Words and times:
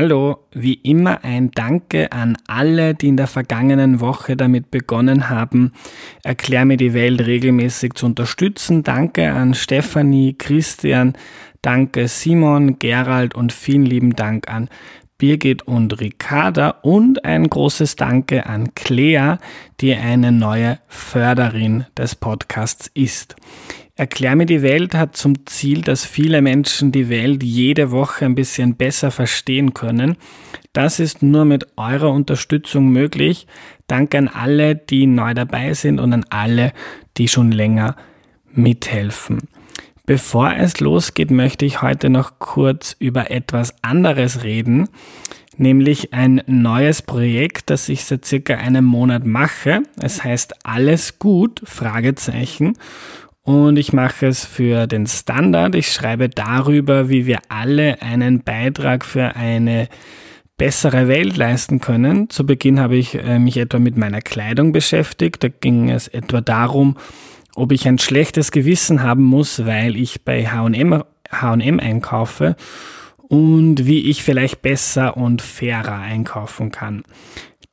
Hallo, 0.00 0.46
wie 0.52 0.74
immer 0.74 1.24
ein 1.24 1.50
Danke 1.50 2.12
an 2.12 2.36
alle, 2.46 2.94
die 2.94 3.08
in 3.08 3.16
der 3.16 3.26
vergangenen 3.26 4.00
Woche 4.00 4.36
damit 4.36 4.70
begonnen 4.70 5.28
haben, 5.28 5.72
Erklär 6.22 6.64
mir 6.64 6.76
die 6.76 6.94
Welt 6.94 7.26
regelmäßig 7.26 7.94
zu 7.94 8.06
unterstützen. 8.06 8.84
Danke 8.84 9.32
an 9.32 9.54
Stefanie, 9.54 10.36
Christian, 10.38 11.14
danke 11.62 12.06
Simon, 12.06 12.78
Gerald 12.78 13.34
und 13.34 13.52
vielen 13.52 13.84
lieben 13.84 14.14
Dank 14.14 14.48
an 14.48 14.68
Birgit 15.18 15.62
und 15.62 16.00
Ricarda 16.00 16.76
und 16.82 17.24
ein 17.24 17.50
großes 17.50 17.96
Danke 17.96 18.46
an 18.46 18.74
Clea, 18.76 19.38
die 19.80 19.96
eine 19.96 20.30
neue 20.30 20.78
Förderin 20.86 21.86
des 21.96 22.14
Podcasts 22.14 22.88
ist. 22.94 23.34
Erklär 23.98 24.36
mir 24.36 24.46
die 24.46 24.62
Welt 24.62 24.94
hat 24.94 25.16
zum 25.16 25.44
Ziel, 25.46 25.80
dass 25.80 26.04
viele 26.04 26.40
Menschen 26.40 26.92
die 26.92 27.08
Welt 27.08 27.42
jede 27.42 27.90
Woche 27.90 28.26
ein 28.26 28.36
bisschen 28.36 28.76
besser 28.76 29.10
verstehen 29.10 29.74
können. 29.74 30.16
Das 30.72 31.00
ist 31.00 31.20
nur 31.20 31.44
mit 31.44 31.66
eurer 31.76 32.12
Unterstützung 32.12 32.90
möglich. 32.90 33.48
Danke 33.88 34.18
an 34.18 34.28
alle, 34.28 34.76
die 34.76 35.08
neu 35.08 35.34
dabei 35.34 35.74
sind 35.74 35.98
und 35.98 36.12
an 36.12 36.24
alle, 36.30 36.72
die 37.16 37.26
schon 37.26 37.50
länger 37.50 37.96
mithelfen. 38.52 39.40
Bevor 40.06 40.52
es 40.52 40.78
losgeht, 40.78 41.32
möchte 41.32 41.64
ich 41.66 41.82
heute 41.82 42.08
noch 42.08 42.38
kurz 42.38 42.94
über 43.00 43.32
etwas 43.32 43.82
anderes 43.82 44.44
reden, 44.44 44.88
nämlich 45.56 46.12
ein 46.12 46.40
neues 46.46 47.02
Projekt, 47.02 47.68
das 47.68 47.88
ich 47.88 48.04
seit 48.04 48.24
circa 48.24 48.54
einem 48.54 48.84
Monat 48.84 49.26
mache. 49.26 49.82
Es 50.00 50.22
heißt 50.22 50.64
Alles 50.64 51.18
gut, 51.18 51.62
Fragezeichen. 51.64 52.74
Und 53.48 53.78
ich 53.78 53.94
mache 53.94 54.26
es 54.26 54.44
für 54.44 54.86
den 54.86 55.06
Standard. 55.06 55.74
Ich 55.74 55.90
schreibe 55.90 56.28
darüber, 56.28 57.08
wie 57.08 57.24
wir 57.24 57.38
alle 57.48 58.02
einen 58.02 58.42
Beitrag 58.42 59.06
für 59.06 59.36
eine 59.36 59.88
bessere 60.58 61.08
Welt 61.08 61.34
leisten 61.38 61.80
können. 61.80 62.28
Zu 62.28 62.44
Beginn 62.44 62.78
habe 62.78 62.96
ich 62.96 63.14
äh, 63.14 63.38
mich 63.38 63.56
etwa 63.56 63.78
mit 63.78 63.96
meiner 63.96 64.20
Kleidung 64.20 64.72
beschäftigt. 64.72 65.42
Da 65.42 65.48
ging 65.48 65.88
es 65.88 66.08
etwa 66.08 66.42
darum, 66.42 66.98
ob 67.54 67.72
ich 67.72 67.88
ein 67.88 67.96
schlechtes 67.96 68.52
Gewissen 68.52 69.02
haben 69.02 69.24
muss, 69.24 69.64
weil 69.64 69.96
ich 69.96 70.26
bei 70.26 70.44
H&M 70.46 71.02
H&M 71.32 71.80
einkaufe 71.80 72.54
und 73.16 73.86
wie 73.86 74.10
ich 74.10 74.22
vielleicht 74.22 74.60
besser 74.60 75.16
und 75.16 75.40
fairer 75.40 76.00
einkaufen 76.00 76.70
kann. 76.70 77.02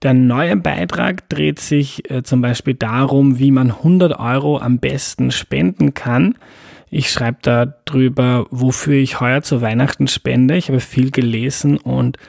Der 0.06 0.14
neue 0.14 0.56
Beitrag 0.56 1.28
dreht 1.30 1.60
sich 1.60 2.12
äh, 2.12 2.22
zum 2.22 2.40
Beispiel 2.40 2.76
darum, 2.76 3.40
wie 3.40 3.50
man 3.50 3.72
100 3.72 4.20
Euro 4.20 4.60
am 4.60 4.78
besten 4.78 5.32
spenden 5.32 5.96
kann. 5.96 6.36
Ich 6.92 7.10
schreibe 7.10 7.40
da 7.42 7.66
drüber, 7.86 8.46
wofür 8.52 8.94
ich 8.94 9.20
heuer 9.20 9.42
zu 9.42 9.64
Weihnachten 9.64 10.08
spende. 10.08 10.58
Ich 10.58 10.68
habe 10.68 10.80
viel 10.80 11.10
gelesen 11.10 11.78
und 11.78 12.20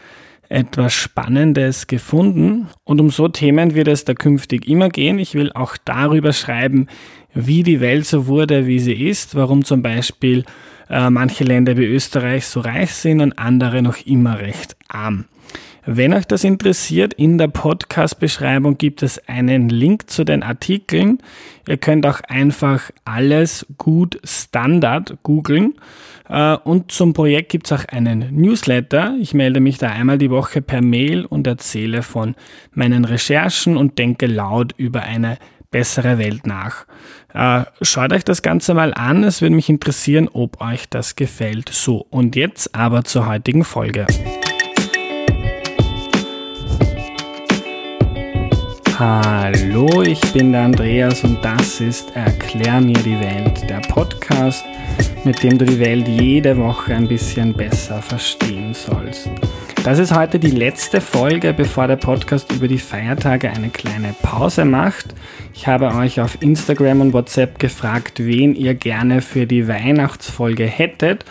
etwas 0.48 0.94
Spannendes 0.94 1.86
gefunden. 1.86 2.68
Und 2.84 2.98
um 2.98 3.10
so 3.10 3.28
Themen 3.28 3.74
wird 3.74 3.88
es 3.88 4.06
da 4.06 4.14
künftig 4.14 4.66
immer 4.66 4.88
gehen. 4.88 5.18
Ich 5.18 5.34
will 5.34 5.52
auch 5.52 5.76
darüber 5.84 6.32
schreiben, 6.32 6.86
wie 7.34 7.62
die 7.62 7.80
Welt 7.82 8.06
so 8.06 8.26
wurde, 8.26 8.66
wie 8.66 8.78
sie 8.78 9.06
ist, 9.06 9.34
warum 9.34 9.66
zum 9.66 9.82
Beispiel 9.82 10.46
äh, 10.88 11.10
manche 11.10 11.44
Länder 11.44 11.76
wie 11.76 11.84
Österreich 11.84 12.46
so 12.46 12.60
reich 12.60 12.94
sind 12.94 13.20
und 13.20 13.38
andere 13.38 13.82
noch 13.82 13.98
immer 14.06 14.38
recht 14.38 14.78
arm. 14.88 15.26
Wenn 15.88 16.12
euch 16.14 16.26
das 16.26 16.42
interessiert, 16.42 17.14
in 17.14 17.38
der 17.38 17.46
Podcast-Beschreibung 17.46 18.76
gibt 18.76 19.04
es 19.04 19.20
einen 19.28 19.68
Link 19.68 20.10
zu 20.10 20.24
den 20.24 20.42
Artikeln. 20.42 21.18
Ihr 21.68 21.76
könnt 21.76 22.04
auch 22.06 22.20
einfach 22.26 22.90
alles 23.04 23.64
gut 23.78 24.18
Standard 24.24 25.18
googeln. 25.22 25.74
Äh, 26.28 26.56
und 26.56 26.90
zum 26.90 27.12
Projekt 27.12 27.50
gibt 27.50 27.66
es 27.66 27.72
auch 27.72 27.84
einen 27.84 28.34
Newsletter. 28.34 29.14
Ich 29.20 29.32
melde 29.32 29.60
mich 29.60 29.78
da 29.78 29.90
einmal 29.90 30.18
die 30.18 30.30
Woche 30.30 30.60
per 30.60 30.82
Mail 30.82 31.24
und 31.24 31.46
erzähle 31.46 32.02
von 32.02 32.34
meinen 32.72 33.04
Recherchen 33.04 33.76
und 33.76 33.96
denke 33.96 34.26
laut 34.26 34.74
über 34.76 35.02
eine 35.02 35.38
bessere 35.70 36.18
Welt 36.18 36.48
nach. 36.48 36.84
Äh, 37.32 37.64
schaut 37.80 38.12
euch 38.12 38.24
das 38.24 38.42
Ganze 38.42 38.74
mal 38.74 38.92
an, 38.92 39.22
es 39.22 39.40
würde 39.40 39.54
mich 39.54 39.68
interessieren, 39.68 40.28
ob 40.32 40.60
euch 40.60 40.88
das 40.88 41.14
gefällt. 41.14 41.68
So, 41.68 42.04
und 42.10 42.34
jetzt 42.34 42.74
aber 42.74 43.04
zur 43.04 43.26
heutigen 43.26 43.62
Folge. 43.62 44.06
Hallo, 48.98 50.00
ich 50.00 50.22
bin 50.32 50.52
der 50.52 50.62
Andreas 50.62 51.22
und 51.22 51.44
das 51.44 51.82
ist 51.82 52.16
Erklär 52.16 52.80
mir 52.80 52.96
die 52.96 53.20
Welt, 53.20 53.68
der 53.68 53.80
Podcast, 53.80 54.64
mit 55.22 55.42
dem 55.42 55.58
du 55.58 55.66
die 55.66 55.78
Welt 55.78 56.08
jede 56.08 56.56
Woche 56.56 56.94
ein 56.94 57.06
bisschen 57.06 57.52
besser 57.52 58.00
verstehen 58.00 58.72
sollst. 58.72 59.28
Das 59.84 59.98
ist 59.98 60.16
heute 60.16 60.38
die 60.38 60.50
letzte 60.50 61.02
Folge, 61.02 61.52
bevor 61.52 61.88
der 61.88 61.96
Podcast 61.96 62.50
über 62.52 62.68
die 62.68 62.78
Feiertage 62.78 63.50
eine 63.50 63.68
kleine 63.68 64.14
Pause 64.22 64.64
macht. 64.64 65.14
Ich 65.52 65.66
habe 65.66 65.94
euch 65.94 66.22
auf 66.22 66.40
Instagram 66.40 67.02
und 67.02 67.12
WhatsApp 67.12 67.58
gefragt, 67.58 68.24
wen 68.24 68.54
ihr 68.54 68.72
gerne 68.72 69.20
für 69.20 69.44
die 69.44 69.68
Weihnachtsfolge 69.68 70.64
hättet. 70.64 71.26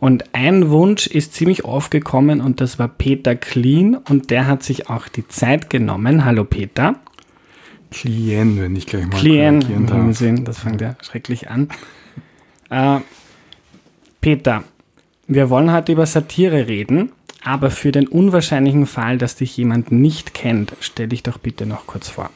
Und 0.00 0.24
ein 0.34 0.68
Wunsch 0.68 1.06
ist 1.06 1.32
ziemlich 1.32 1.64
aufgekommen 1.64 2.40
und 2.40 2.60
das 2.60 2.80
war 2.80 2.88
Peter 2.88 3.36
Clean 3.36 3.94
und 3.94 4.30
der 4.30 4.48
hat 4.48 4.64
sich 4.64 4.90
auch 4.90 5.06
die 5.06 5.28
Zeit 5.28 5.70
genommen. 5.70 6.24
Hallo 6.24 6.42
Peter. 6.44 6.96
Klient, 7.94 8.60
wenn 8.60 8.76
ich 8.76 8.86
gleich 8.86 9.06
mal 9.06 9.18
Klient, 9.18 9.66
Sinn, 10.16 10.44
das 10.44 10.58
fängt 10.58 10.80
ja 10.80 10.96
schrecklich 11.02 11.48
an. 11.48 11.68
Äh, 12.70 13.00
Peter, 14.22 14.64
wir 15.28 15.50
wollen 15.50 15.70
heute 15.70 15.92
über 15.92 16.06
Satire 16.06 16.66
reden 16.66 17.12
aber 17.44 17.70
für 17.70 17.92
den 17.92 18.08
unwahrscheinlichen 18.08 18.86
Fall, 18.86 19.18
dass 19.18 19.36
dich 19.36 19.56
jemand 19.56 19.92
nicht 19.92 20.34
kennt, 20.34 20.72
stell 20.80 21.08
dich 21.08 21.22
doch 21.22 21.38
bitte 21.38 21.66
noch 21.66 21.86
kurz 21.86 22.08
vor. 22.08 22.30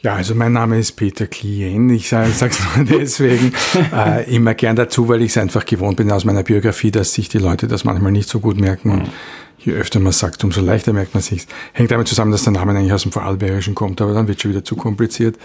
Ja, 0.00 0.14
also 0.14 0.34
mein 0.34 0.52
Name 0.52 0.78
ist 0.78 0.92
Peter 0.92 1.26
Klien. 1.26 1.90
Ich 1.90 2.08
sage 2.08 2.30
es 2.30 2.60
nur 2.76 2.84
deswegen 3.00 3.52
äh, 3.92 4.32
immer 4.32 4.54
gern 4.54 4.76
dazu, 4.76 5.08
weil 5.08 5.22
ich 5.22 5.30
es 5.30 5.38
einfach 5.38 5.64
gewohnt 5.64 5.96
bin 5.96 6.10
aus 6.12 6.24
meiner 6.24 6.44
Biografie, 6.44 6.90
dass 6.90 7.14
sich 7.14 7.28
die 7.28 7.38
Leute 7.38 7.66
das 7.66 7.84
manchmal 7.84 8.12
nicht 8.12 8.28
so 8.28 8.38
gut 8.38 8.60
merken. 8.60 8.90
Und 8.90 9.10
je 9.58 9.72
öfter 9.72 10.00
man 10.00 10.12
sagt, 10.12 10.44
umso 10.44 10.60
leichter 10.60 10.92
merkt 10.92 11.14
man 11.14 11.22
sich. 11.22 11.46
Hängt 11.72 11.90
damit 11.90 12.08
zusammen, 12.08 12.32
dass 12.32 12.44
der 12.44 12.52
Name 12.52 12.72
eigentlich 12.72 12.92
aus 12.92 13.02
dem 13.02 13.12
Vorarlbergischen 13.12 13.74
kommt, 13.74 14.00
aber 14.00 14.14
dann 14.14 14.28
wird 14.28 14.40
schon 14.40 14.50
wieder 14.50 14.64
zu 14.64 14.76
kompliziert. 14.76 15.36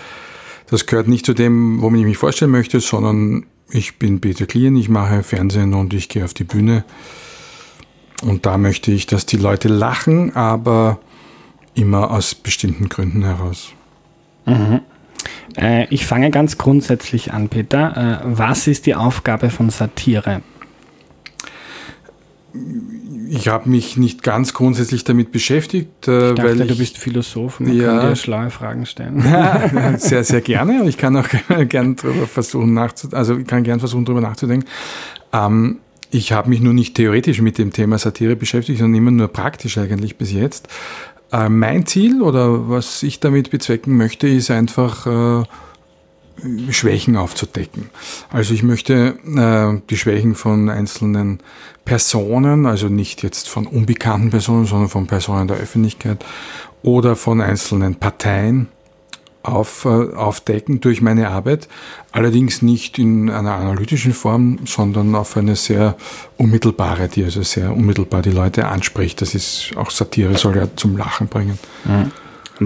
Das 0.70 0.86
gehört 0.86 1.08
nicht 1.08 1.26
zu 1.26 1.34
dem, 1.34 1.82
womit 1.82 2.02
ich 2.02 2.08
mich 2.08 2.18
vorstellen 2.18 2.52
möchte, 2.52 2.80
sondern 2.80 3.46
ich 3.70 3.98
bin 3.98 4.22
Peter 4.22 4.46
Klien, 4.46 4.76
ich 4.76 4.90
mache 4.90 5.24
Fernsehen 5.24 5.74
und 5.74 5.94
ich 5.94 6.10
gehe 6.10 6.24
auf 6.24 6.34
die 6.34 6.44
Bühne. 6.44 6.84
Und 8.22 8.46
da 8.46 8.58
möchte 8.58 8.92
ich, 8.92 9.06
dass 9.06 9.26
die 9.26 9.38
Leute 9.38 9.68
lachen, 9.68 10.36
aber 10.36 11.00
immer 11.74 12.12
aus 12.12 12.36
bestimmten 12.36 12.88
Gründen 12.88 13.24
heraus. 13.24 13.74
Mhm. 14.46 14.82
Äh, 15.58 15.88
ich 15.90 16.06
fange 16.06 16.32
ganz 16.32 16.58
grundsätzlich 16.58 17.34
an, 17.34 17.50
Peter. 17.50 18.22
Äh, 18.24 18.26
was 18.26 18.68
ist 18.68 18.86
die 18.86 18.96
Aufgabe 18.96 19.50
von 19.50 19.70
Satire? 19.70 20.42
Ich 23.30 23.48
habe 23.48 23.70
mich 23.70 23.98
nicht 23.98 24.22
ganz 24.22 24.54
grundsätzlich 24.54 25.04
damit 25.04 25.32
beschäftigt. 25.32 26.08
Äh, 26.08 26.30
ich 26.30 26.36
dachte, 26.36 26.60
weil 26.60 26.68
du 26.68 26.78
bist 26.78 26.98
Philosoph 26.98 27.60
und 27.60 27.74
ja, 27.74 28.00
kann 28.00 28.10
dir 28.10 28.16
schlaue 28.16 28.50
Fragen 28.52 28.86
stellen. 28.86 29.24
Ja, 29.26 29.98
sehr, 29.98 30.24
sehr 30.24 30.42
gerne. 30.42 30.88
Ich 30.88 30.98
kann 30.98 31.16
auch 31.18 31.28
gern 31.70 31.96
drüber 31.96 32.28
versuchen 32.28 32.74
nachzudenken. 32.74 33.18
Also 33.18 33.38
ich 33.38 33.48
kann 33.48 33.64
gern 33.64 33.80
versuchen, 33.80 34.06
darüber 34.06 34.22
nachzudenken. 34.22 34.68
Ähm, 35.32 35.80
ich 36.12 36.32
habe 36.32 36.50
mich 36.50 36.62
nur 36.62 36.74
nicht 36.74 36.96
theoretisch 36.96 37.42
mit 37.42 37.58
dem 37.58 37.74
Thema 37.74 37.98
Satire 37.98 38.36
beschäftigt, 38.36 38.80
sondern 38.80 38.98
immer 39.00 39.12
nur 39.12 39.30
praktisch 39.30 39.80
eigentlich 39.80 40.18
bis 40.18 40.32
jetzt. 40.32 40.68
Äh, 41.32 41.50
mein 41.50 41.88
Ziel 41.88 42.22
oder 42.22 42.70
was 42.70 43.02
ich 43.02 43.20
damit 43.20 43.50
bezwecken 43.50 43.98
möchte, 43.98 44.28
ist 44.28 44.52
einfach 44.52 45.08
äh, 45.08 45.44
Schwächen 46.70 47.16
aufzudecken. 47.16 47.90
Also 48.32 48.54
ich 48.54 48.64
möchte 48.64 49.18
äh, 49.26 49.82
die 49.90 49.98
Schwächen 49.98 50.36
von 50.36 50.70
einzelnen 50.70 51.40
Personen, 51.86 52.66
also 52.66 52.88
nicht 52.88 53.24
jetzt 53.24 53.50
von 53.50 53.68
unbekannten 53.68 54.30
Personen, 54.30 54.66
sondern 54.66 54.90
von 54.90 55.08
Personen 55.08 55.48
der 55.48 55.58
Öffentlichkeit 55.58 56.24
oder 56.82 57.16
von 57.16 57.42
einzelnen 57.42 57.96
Parteien 57.96 58.68
auf, 59.44 59.86
äh, 59.86 60.14
aufdecken 60.16 60.80
durch 60.80 61.02
meine 61.02 61.30
Arbeit, 61.30 61.68
allerdings 62.12 62.62
nicht 62.62 62.98
in 62.98 63.30
einer 63.30 63.54
analytischen 63.54 64.14
Form, 64.14 64.60
sondern 64.66 65.14
auf 65.16 65.36
eine 65.36 65.56
sehr 65.56 65.96
unmittelbare, 66.38 67.10
die 67.10 67.26
also 67.26 67.44
sehr 67.44 67.74
unmittelbar 67.74 68.22
die 68.22 68.32
Leute 68.32 68.68
anspricht. 68.68 69.22
Das 69.22 69.36
ist 69.36 69.72
auch 69.76 69.92
Satire, 69.92 70.38
soll 70.38 70.56
ja 70.56 70.68
zum 70.76 70.98
Lachen 70.98 71.28
bringen. 71.28 71.60
Mhm. 71.84 72.12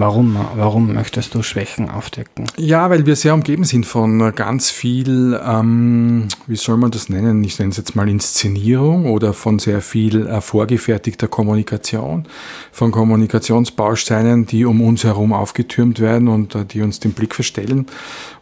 Warum, 0.00 0.36
warum 0.56 0.94
möchtest 0.94 1.34
du 1.34 1.42
Schwächen 1.42 1.90
aufdecken? 1.90 2.44
Ja, 2.56 2.90
weil 2.90 3.06
wir 3.06 3.16
sehr 3.16 3.34
umgeben 3.34 3.64
sind 3.64 3.86
von 3.86 4.34
ganz 4.34 4.70
viel, 4.70 5.38
ähm, 5.44 6.28
wie 6.46 6.56
soll 6.56 6.76
man 6.76 6.90
das 6.90 7.08
nennen? 7.08 7.42
Ich 7.44 7.58
nenne 7.58 7.70
es 7.70 7.76
jetzt 7.76 7.96
mal 7.96 8.08
Inszenierung 8.08 9.06
oder 9.06 9.32
von 9.32 9.58
sehr 9.58 9.80
viel 9.80 10.26
äh, 10.26 10.40
vorgefertigter 10.40 11.28
Kommunikation, 11.28 12.26
von 12.72 12.90
Kommunikationsbausteinen, 12.90 14.46
die 14.46 14.64
um 14.64 14.80
uns 14.80 15.04
herum 15.04 15.32
aufgetürmt 15.32 16.00
werden 16.00 16.28
und 16.28 16.54
äh, 16.54 16.64
die 16.64 16.82
uns 16.82 17.00
den 17.00 17.12
Blick 17.12 17.34
verstellen. 17.34 17.86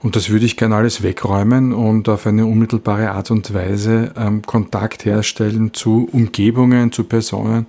Und 0.02 0.16
das 0.16 0.30
würde 0.30 0.46
ich 0.46 0.56
gerne 0.56 0.76
alles 0.76 1.02
wegräumen 1.02 1.72
und 1.72 2.08
auf 2.08 2.26
eine 2.26 2.46
unmittelbare 2.46 3.10
Art 3.10 3.30
und 3.30 3.52
Weise 3.54 4.12
ähm, 4.16 4.42
Kontakt 4.42 5.04
herstellen 5.04 5.72
zu 5.72 6.08
Umgebungen, 6.12 6.92
zu 6.92 7.04
Personen, 7.04 7.66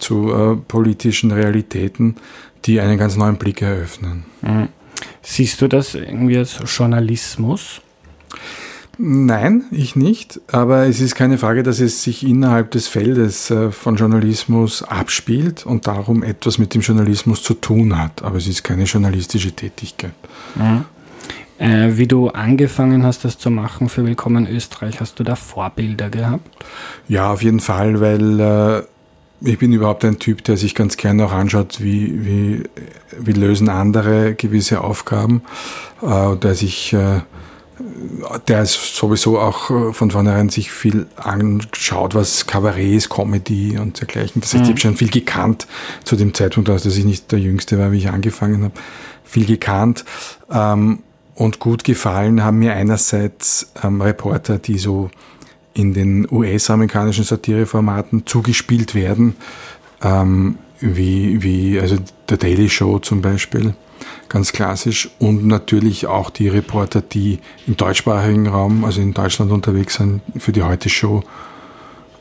zu 0.00 0.32
äh, 0.32 0.56
politischen 0.56 1.30
Realitäten, 1.30 2.16
die 2.64 2.80
einen 2.80 2.98
ganz 2.98 3.16
neuen 3.16 3.36
Blick 3.36 3.62
eröffnen. 3.62 4.24
Mhm. 4.42 4.68
Siehst 5.22 5.60
du 5.60 5.68
das 5.68 5.94
irgendwie 5.94 6.38
als 6.38 6.58
Journalismus? 6.66 7.80
Nein, 9.02 9.64
ich 9.70 9.96
nicht. 9.96 10.40
Aber 10.52 10.86
es 10.86 11.00
ist 11.00 11.14
keine 11.14 11.38
Frage, 11.38 11.62
dass 11.62 11.80
es 11.80 12.02
sich 12.02 12.26
innerhalb 12.26 12.70
des 12.70 12.86
Feldes 12.86 13.50
äh, 13.50 13.70
von 13.72 13.96
Journalismus 13.96 14.82
abspielt 14.82 15.64
und 15.64 15.86
darum 15.86 16.22
etwas 16.22 16.58
mit 16.58 16.74
dem 16.74 16.82
Journalismus 16.82 17.42
zu 17.42 17.54
tun 17.54 17.98
hat. 17.98 18.22
Aber 18.22 18.36
es 18.36 18.46
ist 18.46 18.62
keine 18.62 18.84
journalistische 18.84 19.52
Tätigkeit. 19.52 20.12
Mhm. 20.54 20.84
Äh, 21.58 21.96
wie 21.96 22.06
du 22.06 22.28
angefangen 22.28 23.04
hast, 23.04 23.24
das 23.24 23.38
zu 23.38 23.50
machen 23.50 23.88
für 23.88 24.04
Willkommen 24.04 24.46
Österreich, 24.46 25.00
hast 25.00 25.18
du 25.18 25.24
da 25.24 25.34
Vorbilder 25.34 26.10
gehabt? 26.10 26.64
Ja, 27.08 27.32
auf 27.32 27.42
jeden 27.42 27.60
Fall, 27.60 28.00
weil 28.00 28.40
äh, 28.40 28.82
ich 29.42 29.58
bin 29.58 29.72
überhaupt 29.72 30.04
ein 30.04 30.18
Typ, 30.18 30.44
der 30.44 30.56
sich 30.56 30.74
ganz 30.74 30.96
gerne 30.96 31.24
auch 31.24 31.32
anschaut, 31.32 31.80
wie, 31.80 32.24
wie, 32.24 32.62
wie 33.18 33.32
lösen 33.32 33.68
andere 33.68 34.34
gewisse 34.34 34.82
Aufgaben, 34.82 35.42
äh, 36.02 36.36
der 36.36 36.54
sich 36.54 36.92
äh, 36.92 37.20
der 38.48 38.62
ist 38.62 38.96
sowieso 38.96 39.38
auch 39.38 39.70
äh, 39.70 39.92
von 39.92 40.10
vornherein 40.10 40.48
sich 40.48 40.70
viel 40.70 41.06
anschaut, 41.16 42.14
was 42.14 42.46
Kabarett 42.46 42.94
ist, 42.94 43.08
Comedy 43.08 43.78
und 43.78 44.00
dergleichen. 44.00 44.40
Das 44.40 44.52
heißt, 44.52 44.62
ich 44.62 44.68
habe 44.68 44.74
mhm. 44.74 44.78
schon 44.78 44.96
viel 44.96 45.10
gekannt 45.10 45.66
zu 46.04 46.16
dem 46.16 46.34
Zeitpunkt, 46.34 46.68
dass 46.68 46.84
ich 46.84 47.04
nicht 47.04 47.32
der 47.32 47.38
Jüngste 47.38 47.78
war, 47.78 47.92
wie 47.92 47.98
ich 47.98 48.08
angefangen 48.08 48.64
habe. 48.64 48.74
Viel 49.24 49.46
gekannt 49.46 50.04
ähm, 50.50 51.00
und 51.34 51.58
gut 51.58 51.84
gefallen 51.84 52.42
haben 52.42 52.58
mir 52.58 52.74
einerseits 52.74 53.72
ähm, 53.82 54.00
Reporter, 54.00 54.58
die 54.58 54.78
so 54.78 55.10
in 55.74 55.94
den 55.94 56.26
US-amerikanischen 56.30 57.24
Satireformaten 57.24 58.26
zugespielt 58.26 58.94
werden, 58.94 59.36
ähm, 60.02 60.58
wie, 60.80 61.42
wie 61.42 61.78
also 61.80 61.96
der 62.28 62.38
Daily 62.38 62.68
Show 62.68 62.98
zum 62.98 63.20
Beispiel 63.20 63.74
ganz 64.28 64.52
klassisch. 64.52 65.10
Und 65.18 65.46
natürlich 65.46 66.06
auch 66.06 66.30
die 66.30 66.48
Reporter, 66.48 67.02
die 67.02 67.38
im 67.66 67.76
deutschsprachigen 67.76 68.46
Raum, 68.46 68.84
also 68.84 69.00
in 69.00 69.12
Deutschland 69.12 69.52
unterwegs 69.52 69.94
sind, 69.96 70.22
für 70.38 70.52
die 70.52 70.62
Heute-Show, 70.62 71.22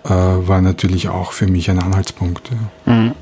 äh, 0.05 0.09
war 0.09 0.61
natürlich 0.61 1.09
auch 1.09 1.31
für 1.31 1.47
mich 1.47 1.69
ein 1.69 1.79
Anhaltspunkt. 1.79 2.49
Ja. 2.85 2.93
Mhm. 2.93 3.15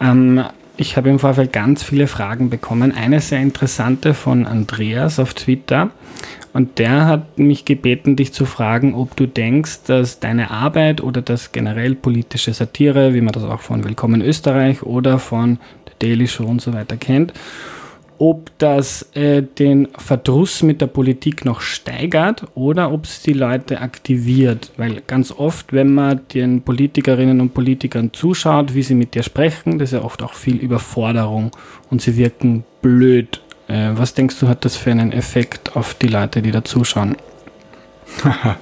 Ähm, 0.00 0.44
ich 0.80 0.96
habe 0.96 1.10
im 1.10 1.18
Vorfeld 1.18 1.52
ganz 1.52 1.82
viele 1.82 2.06
Fragen 2.06 2.50
bekommen. 2.50 2.92
Eine 2.92 3.20
sehr 3.20 3.40
interessante 3.40 4.14
von 4.14 4.46
Andreas 4.46 5.18
auf 5.18 5.34
Twitter. 5.34 5.90
Und 6.52 6.78
der 6.78 7.06
hat 7.06 7.38
mich 7.38 7.64
gebeten, 7.64 8.14
dich 8.14 8.32
zu 8.32 8.46
fragen, 8.46 8.94
ob 8.94 9.16
du 9.16 9.26
denkst, 9.26 9.80
dass 9.86 10.20
deine 10.20 10.50
Arbeit 10.50 11.02
oder 11.02 11.20
das 11.20 11.50
generell 11.50 11.96
politische 11.96 12.54
Satire, 12.54 13.12
wie 13.12 13.20
man 13.20 13.32
das 13.32 13.42
auch 13.42 13.60
von 13.60 13.84
Willkommen 13.84 14.22
Österreich 14.22 14.82
oder 14.84 15.18
von 15.18 15.58
der 15.86 15.94
Daily 15.98 16.28
Show 16.28 16.44
und 16.44 16.62
so 16.62 16.72
weiter 16.72 16.96
kennt, 16.96 17.32
ob 18.18 18.50
das 18.58 19.08
äh, 19.14 19.42
den 19.42 19.88
Verdruss 19.96 20.62
mit 20.62 20.80
der 20.80 20.88
Politik 20.88 21.44
noch 21.44 21.60
steigert 21.60 22.44
oder 22.54 22.92
ob 22.92 23.04
es 23.04 23.22
die 23.22 23.32
Leute 23.32 23.80
aktiviert. 23.80 24.72
Weil 24.76 25.02
ganz 25.06 25.32
oft, 25.32 25.72
wenn 25.72 25.94
man 25.94 26.20
den 26.34 26.62
Politikerinnen 26.62 27.40
und 27.40 27.54
Politikern 27.54 28.12
zuschaut, 28.12 28.74
wie 28.74 28.82
sie 28.82 28.94
mit 28.94 29.14
dir 29.14 29.22
sprechen, 29.22 29.78
das 29.78 29.90
ist 29.90 29.98
ja 29.98 30.04
oft 30.04 30.22
auch 30.22 30.34
viel 30.34 30.56
Überforderung 30.56 31.52
und 31.90 32.02
sie 32.02 32.16
wirken 32.16 32.64
blöd. 32.82 33.40
Äh, 33.68 33.90
was 33.94 34.14
denkst 34.14 34.38
du, 34.40 34.48
hat 34.48 34.64
das 34.64 34.76
für 34.76 34.90
einen 34.90 35.12
Effekt 35.12 35.76
auf 35.76 35.94
die 35.94 36.08
Leute, 36.08 36.42
die 36.42 36.50
da 36.50 36.64
zuschauen? 36.64 37.16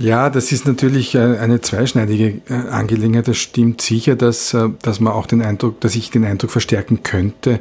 Ja, 0.00 0.30
das 0.30 0.50
ist 0.50 0.66
natürlich 0.66 1.14
äh, 1.14 1.18
eine 1.18 1.60
zweischneidige 1.60 2.40
äh, 2.48 2.54
Angelegenheit. 2.70 3.28
Das 3.28 3.36
stimmt 3.36 3.82
sicher, 3.82 4.16
dass, 4.16 4.54
äh, 4.54 4.70
dass 4.80 4.98
man 4.98 5.12
auch 5.12 5.26
den 5.26 5.42
Eindruck, 5.42 5.78
dass 5.82 5.94
ich 5.94 6.10
den 6.10 6.24
Eindruck 6.24 6.50
verstärken 6.50 7.02
könnte, 7.02 7.60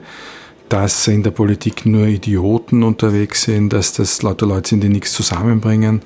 dass 0.69 1.07
in 1.07 1.24
der 1.24 1.31
Politik 1.31 1.86
nur 1.86 2.06
Idioten 2.06 2.83
unterwegs 2.83 3.44
sind, 3.44 3.74
dass 3.74 3.94
das 3.94 4.21
lauter 4.21 4.45
Leute 4.45 4.69
sind, 4.69 4.81
die 4.81 4.89
nichts 4.89 5.13
zusammenbringen 5.13 6.01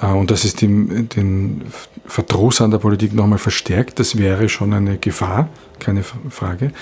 äh, 0.00 0.06
und 0.06 0.30
dass 0.30 0.44
es 0.44 0.54
den, 0.56 1.08
den 1.08 1.62
Verdruss 2.06 2.60
an 2.60 2.70
der 2.70 2.78
Politik 2.78 3.14
nochmal 3.14 3.38
verstärkt. 3.38 3.98
Das 4.00 4.16
wäre 4.18 4.48
schon 4.48 4.72
eine 4.72 4.98
Gefahr, 4.98 5.48
keine 5.78 6.02
Frage. 6.02 6.72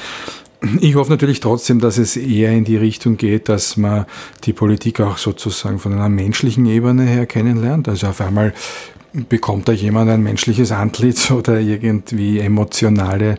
Ich 0.81 0.97
hoffe 0.97 1.11
natürlich 1.11 1.41
trotzdem, 1.41 1.79
dass 1.81 1.99
es 1.99 2.17
eher 2.17 2.51
in 2.51 2.65
die 2.65 2.77
Richtung 2.77 3.17
geht, 3.17 3.49
dass 3.49 3.77
man 3.77 4.07
die 4.45 4.53
Politik 4.53 5.01
auch 5.01 5.17
sozusagen 5.17 5.79
von 5.79 5.93
einer 5.93 6.09
menschlichen 6.09 6.67
Ebene 6.67 7.05
her 7.05 7.27
kennenlernt. 7.27 7.89
Also 7.89 8.09
auf 8.09 8.21
einmal 8.21 8.53
bekommt 9.13 9.69
da 9.69 9.73
jemand 9.73 10.11
ein 10.11 10.23
menschliches 10.23 10.73
Antlitz 10.73 11.31
oder 11.33 11.61
irgendwie 11.61 12.41
emotionale 12.41 13.37